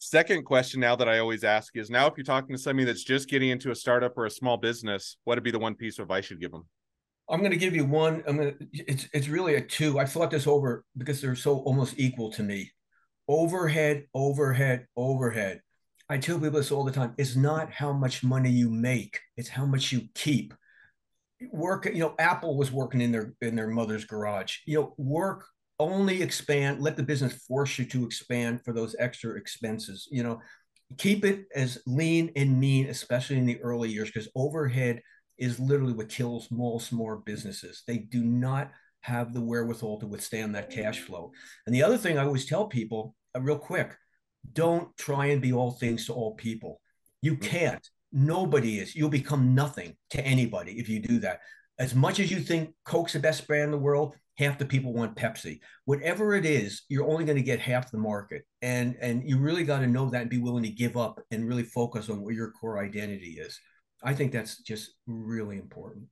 Second 0.04 0.44
question 0.44 0.80
now 0.80 0.96
that 0.96 1.08
I 1.08 1.20
always 1.20 1.44
ask 1.44 1.76
is 1.76 1.88
now 1.88 2.08
if 2.08 2.14
you're 2.16 2.24
talking 2.24 2.56
to 2.56 2.60
somebody 2.60 2.84
that's 2.84 3.04
just 3.04 3.28
getting 3.28 3.50
into 3.50 3.70
a 3.70 3.74
startup 3.74 4.18
or 4.18 4.26
a 4.26 4.30
small 4.30 4.56
business, 4.56 5.16
what 5.22 5.36
would 5.36 5.44
be 5.44 5.52
the 5.52 5.60
one 5.60 5.76
piece 5.76 6.00
of 6.00 6.02
advice 6.02 6.28
you'd 6.28 6.40
give 6.40 6.50
them? 6.50 6.66
I'm 7.30 7.38
going 7.38 7.52
to 7.52 7.56
give 7.56 7.76
you 7.76 7.84
one. 7.84 8.24
I'm 8.26 8.36
going 8.36 8.58
to. 8.58 8.66
It's 8.72 9.08
it's 9.14 9.28
really 9.28 9.54
a 9.54 9.60
two. 9.60 10.00
I 10.00 10.04
thought 10.04 10.32
this 10.32 10.48
over 10.48 10.84
because 10.96 11.20
they're 11.20 11.36
so 11.36 11.58
almost 11.58 11.94
equal 11.98 12.32
to 12.32 12.42
me. 12.42 12.72
Overhead, 13.28 14.06
overhead, 14.12 14.88
overhead. 14.96 15.60
I 16.08 16.18
tell 16.18 16.40
people 16.40 16.58
this 16.58 16.72
all 16.72 16.82
the 16.82 16.90
time. 16.90 17.14
It's 17.16 17.36
not 17.36 17.70
how 17.70 17.92
much 17.92 18.24
money 18.24 18.50
you 18.50 18.70
make; 18.70 19.20
it's 19.36 19.50
how 19.50 19.66
much 19.66 19.92
you 19.92 20.08
keep. 20.16 20.52
Work. 21.52 21.84
You 21.84 22.00
know, 22.00 22.16
Apple 22.18 22.56
was 22.58 22.72
working 22.72 23.02
in 23.02 23.12
their 23.12 23.34
in 23.40 23.54
their 23.54 23.68
mother's 23.68 24.04
garage. 24.04 24.56
You 24.66 24.80
know, 24.80 24.94
work 24.98 25.46
only 25.78 26.22
expand. 26.22 26.80
Let 26.80 26.96
the 26.96 27.02
business 27.02 27.34
force 27.46 27.78
you 27.78 27.84
to 27.86 28.04
expand 28.04 28.64
for 28.64 28.72
those 28.72 28.96
extra 28.98 29.36
expenses. 29.36 30.08
You 30.10 30.22
know, 30.22 30.40
keep 30.98 31.24
it 31.24 31.46
as 31.54 31.78
lean 31.86 32.30
and 32.36 32.58
mean, 32.58 32.86
especially 32.86 33.38
in 33.38 33.46
the 33.46 33.60
early 33.60 33.90
years, 33.90 34.08
because 34.08 34.28
overhead 34.34 35.00
is 35.38 35.58
literally 35.58 35.92
what 35.92 36.08
kills 36.08 36.50
most 36.50 36.92
more 36.92 37.16
businesses. 37.16 37.82
They 37.86 37.98
do 37.98 38.22
not 38.22 38.70
have 39.00 39.34
the 39.34 39.40
wherewithal 39.40 39.98
to 40.00 40.06
withstand 40.06 40.54
that 40.54 40.70
cash 40.70 41.00
flow. 41.00 41.32
And 41.66 41.74
the 41.74 41.82
other 41.82 41.98
thing 41.98 42.18
I 42.18 42.24
always 42.24 42.46
tell 42.46 42.66
people, 42.66 43.14
uh, 43.34 43.40
real 43.40 43.58
quick, 43.58 43.96
don't 44.52 44.96
try 44.96 45.26
and 45.26 45.42
be 45.42 45.52
all 45.52 45.72
things 45.72 46.06
to 46.06 46.12
all 46.12 46.34
people. 46.34 46.80
You 47.20 47.32
mm-hmm. 47.32 47.48
can't. 47.50 47.88
Nobody 48.12 48.78
is. 48.78 48.94
You'll 48.94 49.08
become 49.08 49.54
nothing 49.54 49.96
to 50.10 50.24
anybody 50.24 50.78
if 50.78 50.88
you 50.88 51.00
do 51.00 51.18
that. 51.20 51.40
As 51.82 51.96
much 51.96 52.20
as 52.20 52.30
you 52.30 52.38
think 52.38 52.74
Coke's 52.84 53.14
the 53.14 53.18
best 53.18 53.48
brand 53.48 53.64
in 53.64 53.70
the 53.72 53.76
world, 53.78 54.14
half 54.38 54.56
the 54.56 54.64
people 54.64 54.92
want 54.92 55.16
Pepsi. 55.16 55.58
Whatever 55.84 56.36
it 56.36 56.44
is, 56.44 56.82
you're 56.88 57.08
only 57.08 57.24
going 57.24 57.38
to 57.38 57.42
get 57.42 57.58
half 57.58 57.90
the 57.90 57.98
market. 57.98 58.44
And 58.62 58.94
and 59.00 59.28
you 59.28 59.36
really 59.36 59.64
got 59.64 59.80
to 59.80 59.88
know 59.88 60.08
that 60.10 60.20
and 60.20 60.30
be 60.30 60.38
willing 60.38 60.62
to 60.62 60.70
give 60.70 60.96
up 60.96 61.20
and 61.32 61.48
really 61.48 61.64
focus 61.64 62.08
on 62.08 62.22
what 62.22 62.34
your 62.34 62.52
core 62.52 62.78
identity 62.78 63.32
is. 63.40 63.58
I 64.04 64.14
think 64.14 64.30
that's 64.30 64.62
just 64.62 64.92
really 65.08 65.58
important. 65.58 66.04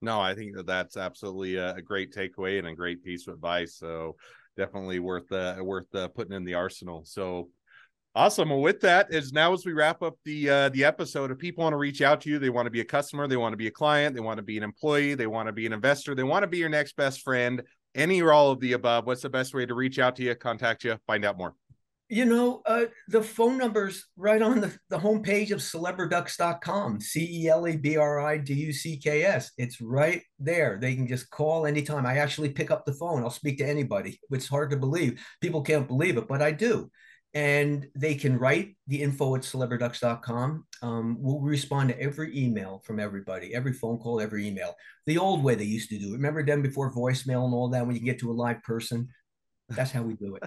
No, 0.00 0.18
I 0.18 0.34
think 0.34 0.56
that 0.56 0.66
that's 0.66 0.96
absolutely 0.96 1.56
a, 1.56 1.74
a 1.74 1.82
great 1.82 2.14
takeaway 2.14 2.58
and 2.58 2.68
a 2.68 2.74
great 2.74 3.04
piece 3.04 3.28
of 3.28 3.34
advice. 3.34 3.76
So 3.76 4.16
definitely 4.56 4.98
worth 4.98 5.30
uh, 5.30 5.56
worth 5.60 5.94
uh, 5.94 6.08
putting 6.08 6.32
in 6.32 6.44
the 6.44 6.54
arsenal. 6.54 7.02
So 7.04 7.50
Awesome. 8.14 8.50
Well, 8.50 8.60
with 8.60 8.80
that, 8.82 9.06
is 9.10 9.32
now 9.32 9.54
as 9.54 9.64
we 9.64 9.72
wrap 9.72 10.02
up 10.02 10.18
the 10.26 10.50
uh, 10.50 10.68
the 10.68 10.84
episode, 10.84 11.30
if 11.30 11.38
people 11.38 11.62
want 11.62 11.72
to 11.72 11.78
reach 11.78 12.02
out 12.02 12.20
to 12.22 12.28
you, 12.28 12.38
they 12.38 12.50
want 12.50 12.66
to 12.66 12.70
be 12.70 12.80
a 12.80 12.84
customer, 12.84 13.26
they 13.26 13.38
want 13.38 13.54
to 13.54 13.56
be 13.56 13.68
a 13.68 13.70
client, 13.70 14.14
they 14.14 14.20
want 14.20 14.36
to 14.36 14.42
be 14.42 14.58
an 14.58 14.62
employee, 14.62 15.14
they 15.14 15.26
want 15.26 15.46
to 15.46 15.52
be 15.52 15.64
an 15.64 15.72
investor, 15.72 16.14
they 16.14 16.22
want 16.22 16.42
to 16.42 16.46
be 16.46 16.58
your 16.58 16.68
next 16.68 16.94
best 16.94 17.22
friend, 17.22 17.62
any 17.94 18.20
or 18.20 18.30
all 18.30 18.50
of 18.50 18.60
the 18.60 18.74
above. 18.74 19.06
What's 19.06 19.22
the 19.22 19.30
best 19.30 19.54
way 19.54 19.64
to 19.64 19.72
reach 19.72 19.98
out 19.98 20.16
to 20.16 20.22
you, 20.22 20.34
contact 20.34 20.84
you, 20.84 20.98
find 21.06 21.24
out 21.24 21.38
more? 21.38 21.54
You 22.10 22.26
know, 22.26 22.60
uh, 22.66 22.84
the 23.08 23.22
phone 23.22 23.56
number's 23.56 24.04
right 24.18 24.42
on 24.42 24.60
the, 24.60 24.76
the 24.90 24.98
homepage 24.98 25.50
of 25.50 25.60
celebriducks.com, 25.60 27.00
C 27.00 27.44
E 27.44 27.48
L 27.48 27.66
E 27.66 27.78
B 27.78 27.96
R 27.96 28.20
I 28.20 28.36
D 28.36 28.52
U 28.52 28.74
C 28.74 28.98
K 28.98 29.22
S. 29.22 29.52
It's 29.56 29.80
right 29.80 30.20
there. 30.38 30.76
They 30.78 30.94
can 30.94 31.06
just 31.06 31.30
call 31.30 31.64
anytime. 31.64 32.04
I 32.04 32.18
actually 32.18 32.50
pick 32.50 32.70
up 32.70 32.84
the 32.84 32.92
phone. 32.92 33.22
I'll 33.22 33.30
speak 33.30 33.56
to 33.58 33.66
anybody. 33.66 34.20
It's 34.30 34.48
hard 34.48 34.70
to 34.72 34.76
believe. 34.76 35.18
People 35.40 35.62
can't 35.62 35.88
believe 35.88 36.18
it, 36.18 36.28
but 36.28 36.42
I 36.42 36.50
do 36.50 36.90
and 37.34 37.88
they 37.94 38.14
can 38.14 38.38
write 38.38 38.76
the 38.86 39.00
info 39.00 39.34
at 39.34 39.42
celebriducks.com. 39.42 40.66
Um, 40.82 41.16
we'll 41.18 41.40
respond 41.40 41.88
to 41.88 42.00
every 42.00 42.36
email 42.38 42.82
from 42.84 43.00
everybody, 43.00 43.54
every 43.54 43.72
phone 43.72 43.98
call, 43.98 44.20
every 44.20 44.46
email. 44.46 44.74
The 45.06 45.18
old 45.18 45.42
way 45.42 45.54
they 45.54 45.64
used 45.64 45.88
to 45.90 45.98
do. 45.98 46.12
Remember 46.12 46.44
them 46.44 46.60
before 46.60 46.92
voicemail 46.92 47.44
and 47.44 47.54
all 47.54 47.68
that, 47.70 47.86
when 47.86 47.96
you 47.96 48.02
get 48.02 48.18
to 48.20 48.30
a 48.30 48.34
live 48.34 48.62
person? 48.62 49.08
That's 49.74 49.90
how 49.90 50.02
we 50.02 50.14
do 50.14 50.36
it. 50.36 50.42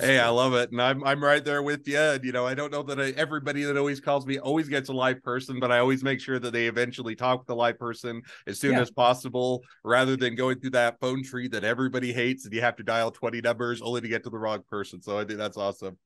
hey, 0.00 0.18
I 0.18 0.28
love 0.28 0.54
it, 0.54 0.70
and 0.70 0.80
I'm 0.80 1.02
I'm 1.04 1.22
right 1.22 1.44
there 1.44 1.62
with 1.62 1.86
you. 1.88 1.98
And, 1.98 2.24
you 2.24 2.32
know, 2.32 2.46
I 2.46 2.54
don't 2.54 2.72
know 2.72 2.82
that 2.84 3.00
I, 3.00 3.10
everybody 3.10 3.62
that 3.64 3.76
always 3.76 4.00
calls 4.00 4.26
me 4.26 4.38
always 4.38 4.68
gets 4.68 4.88
a 4.88 4.92
live 4.92 5.22
person, 5.22 5.60
but 5.60 5.72
I 5.72 5.78
always 5.78 6.02
make 6.02 6.20
sure 6.20 6.38
that 6.38 6.52
they 6.52 6.66
eventually 6.66 7.14
talk 7.14 7.40
with 7.40 7.46
the 7.46 7.56
live 7.56 7.78
person 7.78 8.22
as 8.46 8.58
soon 8.58 8.72
yeah. 8.72 8.80
as 8.80 8.90
possible, 8.90 9.62
rather 9.84 10.16
than 10.16 10.34
going 10.34 10.60
through 10.60 10.70
that 10.70 11.00
phone 11.00 11.22
tree 11.22 11.48
that 11.48 11.64
everybody 11.64 12.12
hates 12.12 12.44
and 12.44 12.54
you 12.54 12.60
have 12.60 12.76
to 12.76 12.82
dial 12.82 13.10
20 13.10 13.40
numbers 13.40 13.82
only 13.82 14.00
to 14.00 14.08
get 14.08 14.24
to 14.24 14.30
the 14.30 14.38
wrong 14.38 14.62
person. 14.68 15.00
So 15.00 15.18
I 15.18 15.24
think 15.24 15.38
that's 15.38 15.56
awesome. 15.56 15.96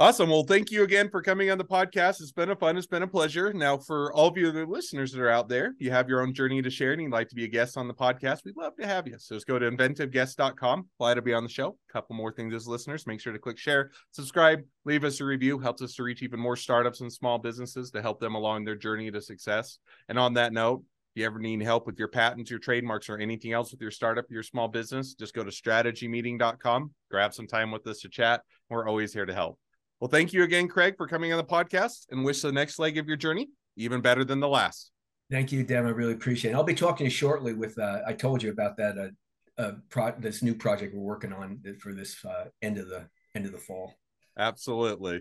Awesome. 0.00 0.30
Well, 0.30 0.44
thank 0.44 0.70
you 0.70 0.82
again 0.82 1.10
for 1.10 1.20
coming 1.20 1.50
on 1.50 1.58
the 1.58 1.64
podcast. 1.64 2.22
It's 2.22 2.32
been 2.32 2.48
a 2.48 2.56
fun, 2.56 2.78
it's 2.78 2.86
been 2.86 3.02
a 3.02 3.06
pleasure. 3.06 3.52
Now, 3.52 3.76
for 3.76 4.10
all 4.14 4.28
of 4.28 4.38
you 4.38 4.48
other 4.48 4.66
listeners 4.66 5.12
that 5.12 5.20
are 5.20 5.28
out 5.28 5.46
there, 5.46 5.74
you 5.78 5.90
have 5.90 6.08
your 6.08 6.22
own 6.22 6.32
journey 6.32 6.62
to 6.62 6.70
share 6.70 6.92
and 6.92 7.02
you'd 7.02 7.12
like 7.12 7.28
to 7.28 7.34
be 7.34 7.44
a 7.44 7.48
guest 7.48 7.76
on 7.76 7.86
the 7.86 7.92
podcast, 7.92 8.46
we'd 8.46 8.56
love 8.56 8.74
to 8.76 8.86
have 8.86 9.06
you. 9.06 9.16
So 9.18 9.34
just 9.34 9.46
go 9.46 9.58
to 9.58 9.70
inventiveguest.com, 9.70 10.86
apply 10.96 11.12
to 11.12 11.20
be 11.20 11.34
on 11.34 11.42
the 11.42 11.50
show. 11.50 11.76
A 11.90 11.92
couple 11.92 12.16
more 12.16 12.32
things 12.32 12.54
as 12.54 12.66
listeners. 12.66 13.06
Make 13.06 13.20
sure 13.20 13.34
to 13.34 13.38
click 13.38 13.58
share, 13.58 13.90
subscribe, 14.10 14.62
leave 14.86 15.04
us 15.04 15.20
a 15.20 15.24
review. 15.26 15.58
Helps 15.58 15.82
us 15.82 15.94
to 15.96 16.02
reach 16.02 16.22
even 16.22 16.40
more 16.40 16.56
startups 16.56 17.02
and 17.02 17.12
small 17.12 17.36
businesses 17.36 17.90
to 17.90 18.00
help 18.00 18.20
them 18.20 18.34
along 18.34 18.64
their 18.64 18.76
journey 18.76 19.10
to 19.10 19.20
success. 19.20 19.80
And 20.08 20.18
on 20.18 20.32
that 20.32 20.54
note, 20.54 20.82
if 21.14 21.20
you 21.20 21.26
ever 21.26 21.38
need 21.38 21.60
help 21.60 21.86
with 21.86 21.98
your 21.98 22.08
patents, 22.08 22.50
your 22.50 22.58
trademarks, 22.58 23.10
or 23.10 23.18
anything 23.18 23.52
else 23.52 23.70
with 23.70 23.82
your 23.82 23.90
startup, 23.90 24.24
your 24.30 24.44
small 24.44 24.68
business, 24.68 25.12
just 25.12 25.34
go 25.34 25.44
to 25.44 25.50
strategymeeting.com, 25.50 26.90
grab 27.10 27.34
some 27.34 27.46
time 27.46 27.70
with 27.70 27.86
us 27.86 28.00
to 28.00 28.08
chat. 28.08 28.40
We're 28.70 28.88
always 28.88 29.12
here 29.12 29.26
to 29.26 29.34
help. 29.34 29.58
Well, 30.00 30.08
thank 30.08 30.32
you 30.32 30.44
again, 30.44 30.66
Craig, 30.66 30.96
for 30.96 31.06
coming 31.06 31.30
on 31.30 31.36
the 31.36 31.44
podcast 31.44 32.06
and 32.10 32.24
wish 32.24 32.40
the 32.40 32.50
next 32.50 32.78
leg 32.78 32.96
of 32.96 33.06
your 33.06 33.18
journey 33.18 33.50
even 33.76 34.00
better 34.00 34.24
than 34.24 34.40
the 34.40 34.48
last. 34.48 34.92
Thank 35.30 35.52
you, 35.52 35.62
Dan. 35.62 35.86
I 35.86 35.90
really 35.90 36.14
appreciate 36.14 36.52
it. 36.52 36.54
I'll 36.54 36.64
be 36.64 36.74
talking 36.74 36.98
to 36.98 37.04
you 37.04 37.10
shortly 37.10 37.52
with, 37.52 37.78
uh, 37.78 38.00
I 38.06 38.14
told 38.14 38.42
you 38.42 38.50
about 38.50 38.78
that, 38.78 38.96
uh, 38.98 39.60
uh, 39.60 39.72
pro- 39.90 40.18
this 40.18 40.42
new 40.42 40.54
project 40.54 40.94
we're 40.94 41.02
working 41.02 41.34
on 41.34 41.60
for 41.80 41.92
this 41.92 42.24
uh, 42.24 42.46
end 42.62 42.78
of 42.78 42.88
the 42.88 43.08
end 43.34 43.44
of 43.44 43.52
the 43.52 43.58
fall. 43.58 43.94
Absolutely. 44.38 45.20